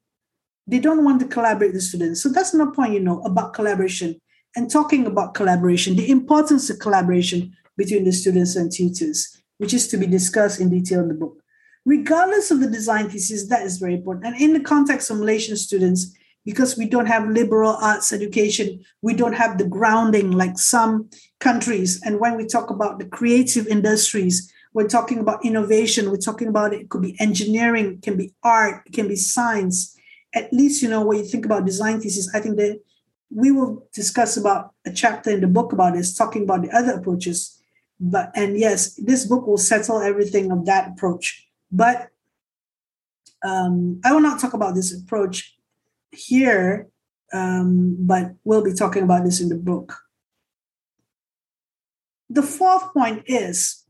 They 0.67 0.79
don't 0.79 1.03
want 1.03 1.19
to 1.19 1.27
collaborate 1.27 1.73
with 1.73 1.81
the 1.81 1.81
students. 1.81 2.23
So 2.23 2.29
that's 2.29 2.53
no 2.53 2.71
point, 2.71 2.93
you 2.93 2.99
know, 3.01 3.21
about 3.23 3.53
collaboration 3.53 4.21
and 4.55 4.71
talking 4.71 5.05
about 5.05 5.33
collaboration, 5.33 5.95
the 5.95 6.09
importance 6.09 6.69
of 6.69 6.79
collaboration 6.79 7.55
between 7.77 8.03
the 8.03 8.11
students 8.11 8.55
and 8.55 8.71
tutors, 8.71 9.41
which 9.57 9.73
is 9.73 9.87
to 9.89 9.97
be 9.97 10.07
discussed 10.07 10.59
in 10.59 10.69
detail 10.69 11.01
in 11.01 11.07
the 11.07 11.13
book. 11.13 11.41
Regardless 11.85 12.51
of 12.51 12.59
the 12.59 12.69
design 12.69 13.09
thesis, 13.09 13.47
that 13.47 13.61
is 13.61 13.77
very 13.77 13.93
important. 13.93 14.25
And 14.25 14.41
in 14.41 14.53
the 14.53 14.59
context 14.59 15.09
of 15.09 15.19
Malaysian 15.19 15.55
students, 15.55 16.13
because 16.43 16.77
we 16.77 16.85
don't 16.85 17.07
have 17.07 17.29
liberal 17.29 17.77
arts 17.81 18.11
education, 18.11 18.83
we 19.01 19.13
don't 19.13 19.35
have 19.35 19.57
the 19.57 19.65
grounding 19.65 20.31
like 20.31 20.57
some 20.57 21.09
countries. 21.39 22.01
And 22.03 22.19
when 22.19 22.35
we 22.35 22.45
talk 22.45 22.69
about 22.69 22.99
the 22.99 23.05
creative 23.05 23.67
industries, 23.67 24.51
we're 24.73 24.87
talking 24.87 25.19
about 25.19 25.43
innovation, 25.45 26.09
we're 26.09 26.17
talking 26.17 26.47
about 26.47 26.73
it, 26.73 26.81
it 26.81 26.89
could 26.89 27.01
be 27.01 27.15
engineering, 27.19 27.93
it 27.93 28.01
can 28.01 28.15
be 28.15 28.33
art, 28.43 28.83
it 28.85 28.93
can 28.93 29.07
be 29.07 29.15
science. 29.15 29.97
At 30.33 30.51
least, 30.53 30.81
you 30.81 30.89
know, 30.89 31.05
when 31.05 31.17
you 31.17 31.25
think 31.25 31.45
about 31.45 31.65
design 31.65 31.99
thesis, 31.99 32.33
I 32.33 32.39
think 32.39 32.57
that 32.57 32.79
we 33.29 33.51
will 33.51 33.87
discuss 33.93 34.37
about 34.37 34.71
a 34.85 34.91
chapter 34.91 35.31
in 35.31 35.41
the 35.41 35.47
book 35.47 35.73
about 35.73 35.95
this, 35.95 36.15
talking 36.15 36.43
about 36.43 36.61
the 36.61 36.71
other 36.71 36.93
approaches. 36.93 37.56
But 37.99 38.31
and 38.35 38.57
yes, 38.57 38.93
this 38.95 39.25
book 39.25 39.47
will 39.47 39.57
settle 39.57 40.01
everything 40.01 40.51
of 40.51 40.65
that 40.65 40.89
approach. 40.89 41.47
But 41.71 42.09
um, 43.43 44.01
I 44.03 44.13
will 44.13 44.21
not 44.21 44.39
talk 44.39 44.53
about 44.53 44.75
this 44.75 44.93
approach 44.95 45.55
here, 46.11 46.87
um, 47.33 47.97
but 47.99 48.33
we'll 48.43 48.63
be 48.63 48.73
talking 48.73 49.03
about 49.03 49.25
this 49.25 49.41
in 49.41 49.49
the 49.49 49.55
book. 49.55 49.97
The 52.29 52.43
fourth 52.43 52.93
point 52.93 53.23
is 53.25 53.85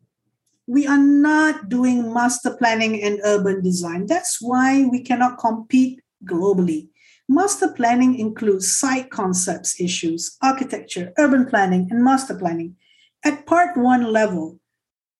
we 0.67 0.85
are 0.85 0.97
not 0.97 1.69
doing 1.69 2.13
master 2.13 2.55
planning 2.55 3.01
and 3.01 3.19
urban 3.23 3.63
design. 3.63 4.05
That's 4.05 4.41
why 4.41 4.85
we 4.85 5.01
cannot 5.01 5.39
compete 5.39 6.01
globally. 6.25 6.89
Master 7.29 7.69
planning 7.69 8.17
includes 8.19 8.77
site 8.77 9.09
concepts 9.09 9.79
issues, 9.81 10.37
architecture, 10.41 11.13
urban 11.17 11.45
planning, 11.45 11.87
and 11.91 12.03
master 12.03 12.35
planning. 12.35 12.75
At 13.27 13.45
part 13.45 13.75
one 13.75 14.13
level, 14.13 14.57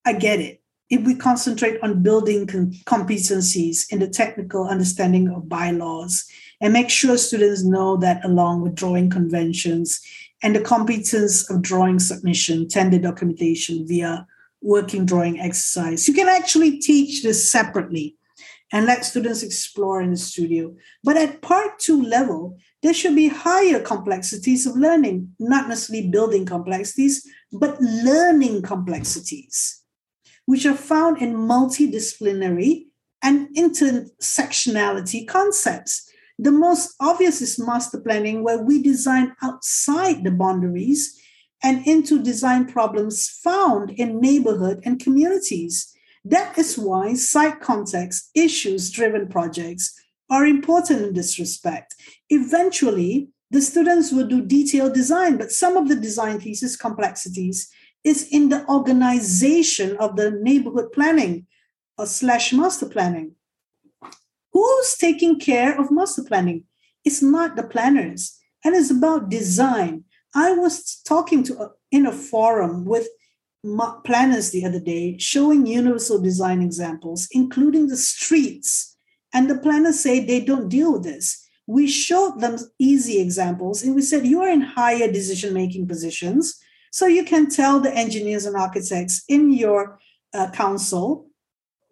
I 0.06 0.14
get 0.14 0.40
it. 0.40 0.62
If 0.90 1.06
we 1.06 1.14
concentrate 1.14 1.84
on 1.84 2.04
building 2.04 2.48
competencies 2.48 3.92
in 3.92 4.00
the 4.00 4.08
technical 4.08 4.66
understanding 4.66 5.28
of 5.28 5.50
bylaws 5.50 6.26
and 6.62 6.72
make 6.72 6.90
sure 6.90 7.18
students 7.18 7.66
know 7.66 7.98
that 7.98 8.24
along 8.24 8.62
with 8.62 8.76
drawing 8.76 9.10
conventions 9.10 10.00
and 10.42 10.56
the 10.56 10.62
competence 10.62 11.50
of 11.50 11.62
drawing 11.62 12.00
submission, 12.00 12.70
tender 12.70 12.98
documentation 12.98 13.86
via 13.86 14.26
working 14.62 15.06
drawing 15.06 15.42
exercise. 15.42 16.08
You 16.08 16.14
can 16.14 16.30
actually 16.30 16.80
teach 16.80 17.24
this 17.24 17.52
separately 17.52 18.16
and 18.72 18.86
let 18.86 19.06
students 19.06 19.44
explore 19.44 20.02
in 20.02 20.12
the 20.12 20.18
studio. 20.18 20.76
But 21.04 21.18
at 21.18 21.42
part 21.42 21.80
two 21.80 22.02
level, 22.02 22.58
there 22.84 22.94
should 22.94 23.16
be 23.16 23.30
higher 23.30 23.80
complexities 23.80 24.66
of 24.66 24.76
learning, 24.76 25.34
not 25.40 25.70
necessarily 25.70 26.10
building 26.10 26.46
complexities, 26.46 27.26
but 27.52 27.82
learning 27.82 28.62
complexities, 28.64 29.82
which 30.46 30.66
are 30.66 30.76
found 30.76 31.22
in 31.22 31.36
multidisciplinary 31.36 32.88
and 33.24 33.48
intersectionality 33.56 35.28
concepts. 35.28 36.10
The 36.38 36.52
most 36.52 36.94
obvious 37.00 37.42
is 37.42 37.58
master 37.58 38.00
planning, 38.00 38.44
where 38.44 38.62
we 38.62 38.84
design 38.84 39.36
outside 39.42 40.24
the 40.24 40.32
boundaries 40.32 41.20
and 41.64 41.88
into 41.88 42.22
design 42.22 42.66
problems 42.68 43.28
found 43.28 43.90
in 43.92 44.22
neighborhood 44.22 44.82
and 44.86 45.00
communities. 45.00 45.94
That 46.30 46.58
is 46.58 46.78
why 46.78 47.14
site 47.14 47.62
context 47.62 48.32
issues 48.36 48.92
driven 48.92 49.30
projects 49.30 49.98
are 50.30 50.46
important 50.46 51.02
in 51.02 51.14
this 51.14 51.40
respect. 51.40 51.96
Eventually, 52.30 53.30
the 53.50 53.62
students 53.62 54.12
will 54.12 54.28
do 54.28 54.46
detailed 54.46 54.94
design, 54.94 55.38
but 55.38 55.52
some 55.52 55.78
of 55.78 55.88
the 55.88 55.96
design 55.96 56.42
thesis 56.42 56.76
complexities 56.76 57.70
is 58.04 58.28
in 58.30 58.50
the 58.50 58.68
organization 58.68 59.96
of 59.98 60.18
the 60.18 60.32
neighborhood 60.32 60.92
planning 60.92 61.48
or 61.98 62.06
slash 62.06 62.52
master 62.52 62.88
planning. 62.88 63.36
Who's 64.52 64.98
taking 64.98 65.40
care 65.40 65.80
of 65.80 65.92
master 65.92 66.24
planning? 66.24 66.66
It's 67.06 67.22
not 67.22 67.56
the 67.56 67.64
planners, 67.64 68.38
and 68.66 68.76
it's 68.76 68.92
about 68.92 69.30
design. 69.30 70.04
I 70.36 70.52
was 70.52 71.00
talking 71.06 71.44
to 71.44 71.54
a, 71.58 71.72
in 71.90 72.06
a 72.06 72.12
forum 72.12 72.84
with 72.84 73.08
planners 74.04 74.52
the 74.52 74.66
other 74.66 74.80
day 74.80 75.18
showing 75.18 75.66
universal 75.66 76.22
design 76.22 76.62
examples, 76.62 77.28
including 77.32 77.88
the 77.88 77.98
streets. 77.98 78.96
And 79.34 79.50
the 79.50 79.58
planners 79.58 80.00
say 80.00 80.20
they 80.20 80.40
don't 80.40 80.70
deal 80.70 80.94
with 80.94 81.04
this. 81.04 81.46
We 81.66 81.88
showed 81.88 82.40
them 82.40 82.58
easy 82.80 83.20
examples 83.20 83.84
and 83.84 83.94
we 83.94 84.02
said, 84.02 84.26
You 84.26 84.42
are 84.42 84.50
in 84.50 84.62
higher 84.62 85.12
decision 85.12 85.54
making 85.54 85.88
positions. 85.88 86.58
So 86.92 87.06
you 87.06 87.26
can 87.26 87.50
tell 87.50 87.80
the 87.80 87.94
engineers 87.94 88.46
and 88.46 88.56
architects 88.56 89.24
in 89.28 89.52
your 89.52 90.00
uh, 90.34 90.50
council, 90.52 91.28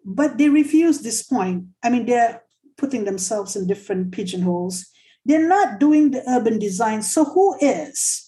but 0.04 0.38
they 0.38 0.48
refuse 0.48 1.00
this 1.00 1.22
point. 1.22 1.66
I 1.82 1.90
mean, 1.90 2.06
they're 2.06 2.42
putting 2.78 3.04
themselves 3.04 3.56
in 3.56 3.66
different 3.66 4.12
pigeonholes. 4.12 4.86
They're 5.24 5.48
not 5.48 5.80
doing 5.80 6.10
the 6.10 6.22
urban 6.28 6.58
design. 6.58 7.02
So 7.02 7.24
who 7.24 7.56
is? 7.60 8.25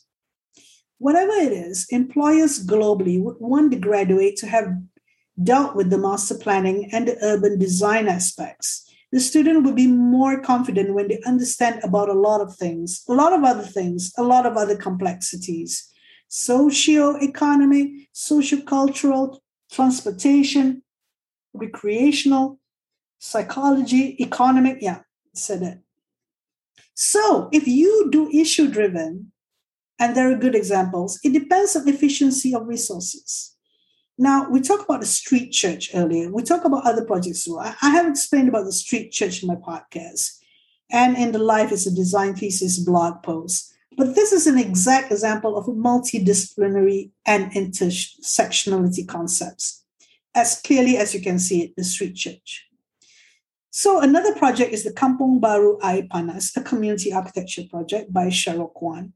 Whatever 0.99 1.33
it 1.33 1.53
is, 1.53 1.87
employers 1.91 2.65
globally 2.65 3.21
would 3.21 3.37
want 3.41 3.71
the 3.71 3.79
graduate 3.79 4.37
to 4.37 4.47
have 4.47 4.69
dealt 5.43 5.77
with 5.77 5.91
the 5.91 5.99
master 5.99 6.37
planning 6.37 6.91
and 6.93 7.09
the 7.09 7.17
urban 7.23 7.59
design 7.59 8.09
aspects. 8.09 8.85
The 9.13 9.21
student 9.21 9.65
will 9.65 9.73
be 9.73 9.87
more 9.87 10.41
confident 10.41 10.95
when 10.95 11.09
they 11.09 11.21
understand 11.25 11.81
about 11.83 12.11
a 12.11 12.15
lot 12.15 12.41
of 12.41 12.57
things, 12.57 13.05
a 13.09 13.15
lot 13.15 13.33
of 13.33 13.43
other 13.43 13.63
things, 13.63 14.13
a 14.19 14.23
lot 14.23 14.45
of 14.47 14.57
other 14.57 14.77
complexities 14.77 15.89
socio-economic, 16.31 17.89
socio-cultural, 18.13 19.43
transportation, 19.73 20.83
recreational, 21.55 22.61
psychology, 23.19 24.23
economic. 24.23 24.79
Yeah, 24.81 25.01
said 25.35 25.63
it. 25.63 25.79
So 26.95 27.49
if 27.53 27.67
you 27.67 28.09
do 28.11 28.31
issue 28.31 28.71
driven, 28.71 29.33
and 29.99 30.17
there 30.17 30.31
are 30.31 30.37
good 30.37 30.55
examples. 30.55 31.19
It 31.25 31.33
depends 31.33 31.77
on 31.77 31.89
efficiency 31.89 32.55
of 32.55 32.67
resources. 32.67 33.57
Now, 34.17 34.49
we 34.51 34.61
talked 34.61 34.85
about 34.85 35.01
the 35.01 35.07
street 35.07 35.51
church 35.51 35.91
earlier. 35.95 36.33
We 36.33 36.43
talk 36.43 36.65
about 36.65 36.85
other 36.85 37.05
projects 37.05 37.47
well. 37.49 37.75
I 37.81 37.91
have 37.91 38.09
explained 38.09 38.49
about 38.49 38.65
the 38.65 38.73
street 38.73 39.13
church 39.13 39.43
in 39.43 39.49
my 39.49 39.55
podcast. 39.55 40.39
And 40.91 41.17
in 41.17 41.33
the 41.33 41.39
Life 41.39 41.71
is 41.71 41.87
a 41.87 41.95
Design 41.95 42.35
Thesis 42.35 42.79
blog 42.79 43.23
post. 43.23 43.75
But 43.97 44.15
this 44.15 44.33
is 44.33 44.47
an 44.47 44.59
exact 44.59 45.13
example 45.13 45.57
of 45.57 45.67
multidisciplinary 45.67 47.11
and 47.27 47.53
intersectionality 47.53 49.07
concepts, 49.07 49.85
as 50.35 50.61
clearly 50.63 50.97
as 50.97 51.15
you 51.15 51.21
can 51.21 51.39
see 51.39 51.63
it, 51.63 51.77
the 51.77 51.85
street 51.85 52.15
church. 52.15 52.67
So 53.71 54.01
another 54.01 54.35
project 54.35 54.73
is 54.73 54.85
the 54.85 54.93
Kampung 54.93 55.41
Baru 55.41 55.79
Air 55.83 56.03
Panas, 56.03 56.57
a 56.57 56.63
community 56.63 57.13
architecture 57.13 57.65
project 57.69 58.13
by 58.13 58.29
Cheryl 58.29 58.73
Kwan. 58.73 59.13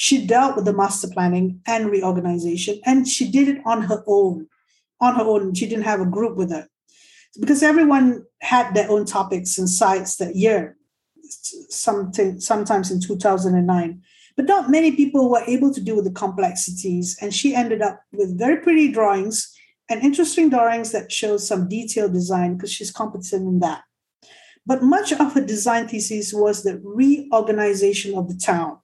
She 0.00 0.24
dealt 0.24 0.54
with 0.54 0.64
the 0.64 0.72
master 0.72 1.08
planning 1.08 1.60
and 1.66 1.90
reorganization, 1.90 2.80
and 2.86 3.08
she 3.08 3.28
did 3.28 3.48
it 3.48 3.60
on 3.66 3.82
her 3.82 4.04
own. 4.06 4.46
On 5.00 5.16
her 5.16 5.24
own, 5.24 5.54
she 5.54 5.66
didn't 5.66 5.86
have 5.86 6.00
a 6.00 6.06
group 6.06 6.36
with 6.36 6.52
her 6.52 6.68
because 7.40 7.64
everyone 7.64 8.24
had 8.40 8.74
their 8.74 8.88
own 8.88 9.06
topics 9.06 9.58
and 9.58 9.68
sites 9.68 10.14
that 10.18 10.36
year. 10.36 10.76
Something 11.68 12.38
sometimes 12.38 12.92
in 12.92 13.00
2009, 13.00 14.00
but 14.36 14.46
not 14.46 14.70
many 14.70 14.92
people 14.92 15.28
were 15.28 15.42
able 15.48 15.74
to 15.74 15.80
deal 15.80 15.96
with 15.96 16.04
the 16.04 16.12
complexities. 16.12 17.18
And 17.20 17.34
she 17.34 17.56
ended 17.56 17.82
up 17.82 18.00
with 18.12 18.38
very 18.38 18.58
pretty 18.58 18.92
drawings 18.92 19.52
and 19.90 20.00
interesting 20.00 20.48
drawings 20.48 20.92
that 20.92 21.10
show 21.10 21.38
some 21.38 21.68
detailed 21.68 22.12
design 22.12 22.54
because 22.54 22.70
she's 22.70 22.92
competent 22.92 23.48
in 23.48 23.58
that. 23.58 23.82
But 24.64 24.84
much 24.84 25.10
of 25.10 25.32
her 25.32 25.44
design 25.44 25.88
thesis 25.88 26.32
was 26.32 26.62
the 26.62 26.80
reorganization 26.84 28.16
of 28.16 28.28
the 28.28 28.36
town 28.36 28.78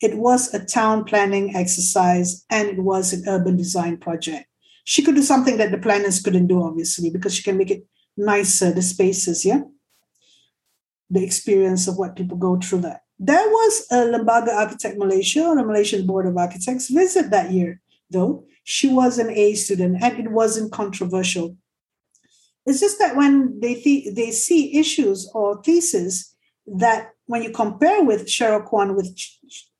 it 0.00 0.16
was 0.16 0.52
a 0.54 0.64
town 0.64 1.04
planning 1.04 1.56
exercise 1.56 2.44
and 2.50 2.68
it 2.68 2.78
was 2.78 3.12
an 3.12 3.24
urban 3.28 3.56
design 3.56 3.96
project. 3.96 4.46
She 4.84 5.02
could 5.02 5.16
do 5.16 5.22
something 5.22 5.58
that 5.58 5.70
the 5.70 5.78
planners 5.78 6.22
couldn't 6.22 6.46
do, 6.46 6.62
obviously, 6.62 7.10
because 7.10 7.34
she 7.34 7.42
can 7.42 7.58
make 7.58 7.70
it 7.70 7.86
nicer, 8.16 8.72
the 8.72 8.82
spaces, 8.82 9.44
yeah? 9.44 9.62
The 11.10 11.24
experience 11.24 11.88
of 11.88 11.98
what 11.98 12.16
people 12.16 12.36
go 12.36 12.58
through 12.58 12.80
that. 12.82 13.02
There 13.18 13.48
was 13.48 13.86
a 13.90 13.96
Lembaga 13.96 14.54
Architect 14.54 14.96
Malaysia 14.96 15.44
or 15.44 15.56
the 15.56 15.64
Malaysian 15.64 16.06
Board 16.06 16.26
of 16.26 16.36
Architects 16.36 16.88
visit 16.88 17.30
that 17.30 17.50
year, 17.50 17.80
though. 18.10 18.44
She 18.62 18.88
was 18.88 19.18
an 19.18 19.30
A 19.30 19.54
student 19.54 20.02
and 20.02 20.18
it 20.20 20.30
wasn't 20.30 20.72
controversial. 20.72 21.56
It's 22.64 22.80
just 22.80 22.98
that 22.98 23.16
when 23.16 23.60
they 23.60 23.74
th- 23.74 24.14
they 24.14 24.30
see 24.30 24.78
issues 24.78 25.30
or 25.34 25.62
theses 25.62 26.34
that 26.66 27.12
when 27.26 27.42
you 27.42 27.50
compare 27.50 28.02
with 28.02 28.26
Cheryl 28.26 28.64
Kwan 28.64 28.94
with 28.94 29.18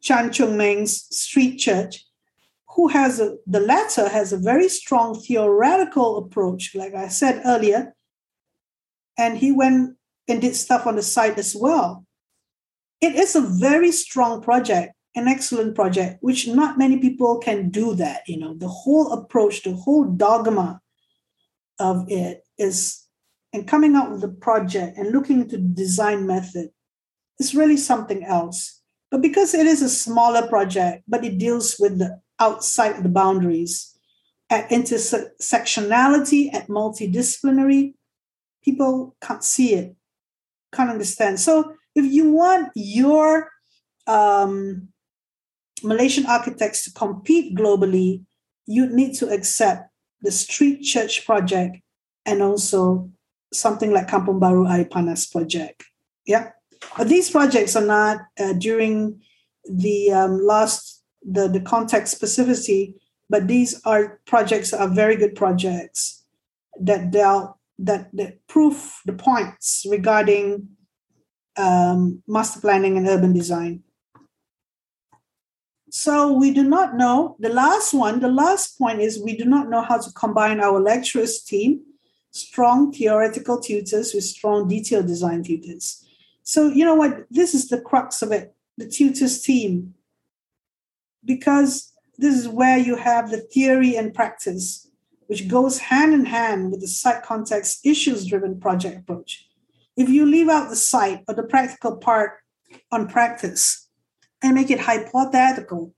Chan 0.03 0.33
Chung 0.33 0.57
Meng's 0.57 1.07
Street 1.17 1.59
Church, 1.59 2.05
who 2.75 2.89
has 2.89 3.21
a, 3.21 3.37
the 3.47 3.61
latter 3.61 4.09
has 4.09 4.33
a 4.33 4.39
very 4.39 4.69
strong 4.69 5.19
theoretical 5.19 6.19
approach, 6.19 6.75
like 6.75 6.95
I 6.95 7.09
said 7.09 7.43
earlier, 7.45 7.95
and 9.19 9.37
he 9.37 9.51
went 9.51 9.97
and 10.29 10.41
did 10.41 10.55
stuff 10.55 10.87
on 10.87 10.97
the 10.97 11.03
side 11.03 11.39
as 11.39 11.57
well. 11.59 12.05
It 13.01 13.15
is 13.15 13.35
a 13.35 13.41
very 13.41 13.93
strong 13.93 14.43
project, 14.43 14.95
an 15.15 15.29
excellent 15.29 15.75
project, 15.75 16.19
which 16.21 16.47
not 16.47 16.79
many 16.79 16.99
people 16.99 17.39
can 17.39 17.71
do 17.71 17.95
that. 17.95 18.23
You 18.29 18.39
know, 18.39 18.55
the 18.55 18.69
whole 18.69 19.13
approach, 19.13 19.63
the 19.63 19.75
whole 19.75 20.05
dogma 20.05 20.81
of 21.79 22.05
it 22.09 22.45
is, 22.59 23.05
and 23.53 23.67
coming 23.67 23.95
out 23.95 24.11
with 24.11 24.21
the 24.21 24.29
project 24.29 24.99
and 24.99 25.11
looking 25.11 25.43
into 25.43 25.57
the 25.57 25.63
design 25.63 26.27
method 26.27 26.71
is 27.39 27.55
really 27.55 27.77
something 27.77 28.25
else. 28.25 28.78
But 29.11 29.23
because 29.23 29.55
it 29.55 29.67
is 29.67 29.83
a 29.83 29.89
smaller 29.89 30.47
project, 30.47 31.05
but 31.09 31.25
it 31.25 31.39
deals 31.39 31.77
with 31.79 31.99
the 31.99 32.21
outside 32.39 32.97
of 32.97 33.03
the 33.03 33.09
boundaries, 33.09 33.99
at 34.51 34.71
intersectionality, 34.71 36.53
at 36.55 36.69
multidisciplinary, 36.69 37.95
people 38.63 39.17
can't 39.21 39.45
see 39.45 39.75
it, 39.75 39.97
can't 40.73 40.91
understand. 40.91 41.41
So 41.41 41.75
if 41.95 42.05
you 42.05 42.33
want 42.33 42.71
your 42.75 43.51
um, 44.07 44.89
Malaysian 45.83 46.27
architects 46.27 46.85
to 46.85 46.93
compete 46.93 47.57
globally, 47.57 48.25
you 48.67 48.87
need 48.87 49.15
to 49.17 49.29
accept 49.29 49.91
the 50.21 50.31
Street 50.31 50.83
Church 50.83 51.25
project 51.25 51.79
and 52.27 52.43
also 52.43 53.11
something 53.53 53.91
like 53.91 54.09
Kampung 54.09 54.41
Baru 54.41 54.67
Air 54.69 54.85
Panas 54.85 55.31
project. 55.31 55.85
Yeah. 56.27 56.51
But 56.97 57.09
these 57.09 57.31
projects 57.31 57.77
are 57.77 57.85
not 57.85 58.19
uh, 58.39 58.53
during 58.55 59.21
the 59.65 60.13
um, 60.13 60.41
last, 60.45 61.03
the, 61.23 61.49
the 61.49 61.61
context 61.61 62.21
specificity, 62.21 62.95
but 63.29 63.47
these 63.47 63.81
are 63.85 64.21
projects 64.27 64.73
are 64.73 64.89
very 64.89 65.17
good 65.17 65.35
projects 65.35 66.25
that 66.81 67.11
dealt, 67.11 67.57
that, 67.79 68.09
that 68.15 68.47
prove 68.47 69.01
the 69.05 69.13
points 69.13 69.87
regarding 69.89 70.69
um, 71.57 72.23
master 72.27 72.61
planning 72.61 72.97
and 72.97 73.07
urban 73.07 73.33
design. 73.33 73.83
So 75.91 76.33
we 76.33 76.53
do 76.53 76.63
not 76.63 76.97
know. 76.97 77.37
The 77.39 77.49
last 77.49 77.95
one, 77.95 78.21
the 78.21 78.29
last 78.29 78.79
point 78.79 79.01
is 79.01 79.23
we 79.23 79.37
do 79.37 79.45
not 79.45 79.71
know 79.71 79.83
how 79.83 79.99
to 79.99 80.13
combine 80.13 80.61
our 80.61 80.81
lecturers 80.81 81.43
team, 81.43 81.83
strong 82.31 82.93
theoretical 82.93 83.61
tutors 83.61 84.13
with 84.15 84.25
strong 84.25 84.69
detailed 84.69 85.07
design 85.07 85.43
tutors. 85.43 86.05
So 86.49 86.69
you 86.69 86.83
know 86.83 86.95
what? 86.95 87.27
This 87.31 87.53
is 87.53 87.69
the 87.69 87.79
crux 87.79 88.23
of 88.23 88.33
it, 88.33 88.55
the 88.79 88.89
tutors 88.89 89.43
team. 89.43 89.93
Because 91.23 91.93
this 92.17 92.35
is 92.35 92.49
where 92.49 92.79
you 92.79 92.97
have 92.97 93.31
the 93.31 93.37
theory 93.37 93.97
and 93.97 94.15
practice, 94.15 94.89
which 95.27 95.47
goes 95.47 95.77
hand 95.77 96.15
in 96.15 96.25
hand 96.25 96.71
with 96.71 96.81
the 96.81 96.89
site 96.89 97.23
context 97.23 97.85
issues 97.85 98.25
driven 98.25 98.59
project 98.59 98.97
approach. 98.97 99.47
If 99.95 100.09
you 100.09 100.25
leave 100.25 100.49
out 100.49 100.71
the 100.71 100.77
site 100.77 101.23
or 101.29 101.35
the 101.35 101.43
practical 101.43 101.99
part 101.99 102.39
on 102.91 103.09
practice 103.09 103.87
and 104.43 104.55
make 104.55 104.71
it 104.71 104.81
hypothetical, 104.81 105.93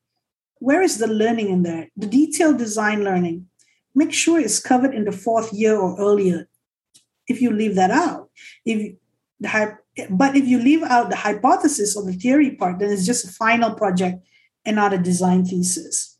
where 0.59 0.83
is 0.83 0.99
the 0.99 1.07
learning 1.07 1.51
in 1.51 1.63
there? 1.63 1.91
The 1.97 2.09
detailed 2.09 2.59
design 2.59 3.05
learning. 3.05 3.47
Make 3.95 4.13
sure 4.13 4.41
it's 4.41 4.59
covered 4.59 4.97
in 4.97 5.05
the 5.05 5.13
fourth 5.13 5.53
year 5.53 5.77
or 5.79 5.97
earlier. 6.01 6.49
If 7.29 7.41
you 7.41 7.53
leave 7.53 7.77
that 7.77 7.93
out, 7.93 8.31
if 8.65 8.97
the 9.39 9.79
but 10.09 10.37
if 10.37 10.47
you 10.47 10.59
leave 10.59 10.83
out 10.83 11.11
the 11.11 11.17
hypothesis 11.17 11.97
or 11.97 12.05
the 12.05 12.13
theory 12.13 12.57
part, 12.57 12.79
then 12.79 12.91
it's 12.91 13.07
just 13.07 13.25
a 13.25 13.33
final 13.33 13.75
project 13.75 14.25
and 14.65 14.77
not 14.77 14.93
a 14.93 14.99
design 14.99 15.45
thesis. 15.45 16.19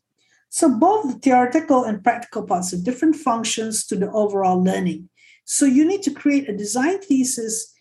So 0.49 0.69
both 0.69 1.07
the 1.07 1.19
theoretical 1.19 1.85
and 1.85 2.03
practical 2.03 2.43
parts 2.43 2.71
have 2.71 2.83
different 2.83 3.15
functions 3.15 3.85
to 3.87 3.95
the 3.95 4.11
overall 4.11 4.61
learning. 4.61 5.09
So 5.45 5.65
you 5.65 5.85
need 5.85 6.03
to 6.03 6.11
create 6.11 6.49
a 6.49 6.57
design 6.57 6.99
thesis 6.99 7.73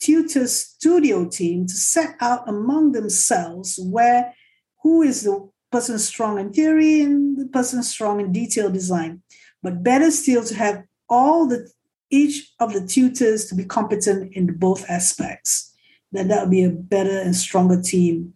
tutor 0.00 0.46
studio 0.46 1.28
team 1.28 1.66
to 1.66 1.74
set 1.74 2.16
out 2.20 2.48
among 2.48 2.92
themselves 2.92 3.78
where 3.82 4.34
who 4.82 5.02
is 5.02 5.22
the 5.22 5.48
person 5.70 5.98
strong 5.98 6.38
in 6.38 6.52
theory 6.52 7.00
and 7.00 7.38
the 7.38 7.46
person 7.46 7.82
strong 7.82 8.20
in 8.20 8.32
detail 8.32 8.70
design. 8.70 9.22
But 9.62 9.82
better 9.82 10.10
still 10.10 10.44
to 10.44 10.54
have 10.54 10.84
all 11.08 11.46
the 11.46 11.70
each 12.12 12.52
of 12.60 12.72
the 12.74 12.86
tutors 12.86 13.46
to 13.46 13.56
be 13.56 13.64
competent 13.64 14.32
in 14.34 14.54
both 14.58 14.88
aspects. 14.88 15.74
Then 16.12 16.28
that 16.28 16.44
will 16.44 16.50
be 16.50 16.62
a 16.62 16.70
better 16.70 17.18
and 17.18 17.34
stronger 17.34 17.80
team. 17.80 18.34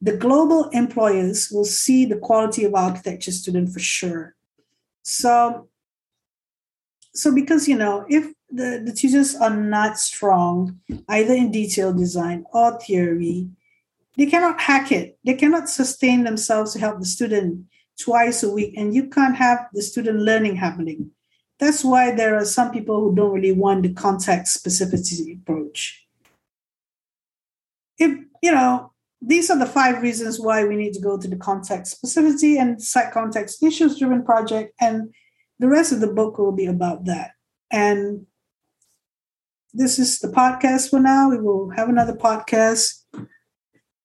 The 0.00 0.16
global 0.16 0.70
employers 0.70 1.50
will 1.52 1.66
see 1.66 2.06
the 2.06 2.16
quality 2.16 2.64
of 2.64 2.74
architecture 2.74 3.30
student 3.30 3.72
for 3.72 3.78
sure. 3.78 4.34
So 5.02 5.68
so 7.14 7.34
because 7.34 7.68
you 7.68 7.76
know 7.76 8.04
if 8.08 8.32
the, 8.50 8.82
the 8.84 8.92
tutors 8.92 9.34
are 9.34 9.54
not 9.54 9.98
strong 9.98 10.78
either 11.08 11.34
in 11.34 11.50
detailed 11.50 11.98
design 11.98 12.44
or 12.52 12.78
theory 12.78 13.48
they 14.16 14.26
cannot 14.26 14.60
hack 14.60 14.92
it 14.92 15.18
they 15.24 15.34
cannot 15.34 15.68
sustain 15.68 16.22
themselves 16.22 16.72
to 16.72 16.78
help 16.78 16.98
the 17.00 17.06
student 17.06 17.64
twice 17.98 18.42
a 18.42 18.50
week 18.50 18.74
and 18.76 18.94
you 18.94 19.08
can't 19.08 19.36
have 19.36 19.66
the 19.72 19.82
student 19.82 20.20
learning 20.20 20.56
happening 20.56 21.10
that's 21.60 21.84
why 21.84 22.10
there 22.10 22.34
are 22.36 22.44
some 22.44 22.70
people 22.70 23.00
who 23.00 23.14
don't 23.14 23.32
really 23.32 23.52
want 23.52 23.82
the 23.82 23.92
context 23.92 24.64
specificity 24.64 25.40
approach 25.40 26.06
if 27.98 28.18
you 28.42 28.50
know 28.50 28.92
these 29.22 29.50
are 29.50 29.58
the 29.58 29.66
five 29.66 30.02
reasons 30.02 30.40
why 30.40 30.64
we 30.64 30.76
need 30.76 30.94
to 30.94 31.00
go 31.00 31.18
to 31.18 31.28
the 31.28 31.36
context 31.36 32.02
specificity 32.02 32.58
and 32.58 32.82
site 32.82 33.12
context 33.12 33.62
issues 33.62 33.98
driven 33.98 34.24
project 34.24 34.72
and 34.80 35.12
the 35.60 35.68
rest 35.68 35.92
of 35.92 36.00
the 36.00 36.06
book 36.06 36.38
will 36.38 36.52
be 36.52 36.66
about 36.66 37.04
that. 37.04 37.32
And 37.70 38.26
this 39.74 39.98
is 39.98 40.18
the 40.18 40.28
podcast 40.28 40.88
for 40.88 40.98
now. 40.98 41.28
We 41.28 41.38
will 41.38 41.68
have 41.76 41.88
another 41.88 42.14
podcast 42.14 43.04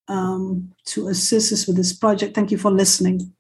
um, 0.08 0.74
to 0.88 1.08
assist 1.08 1.54
us 1.54 1.65
with 1.65 1.78
this 1.78 1.94
project. 1.94 2.36
Thank 2.36 2.52
you 2.52 2.58
for 2.58 2.70
listening. 2.70 3.35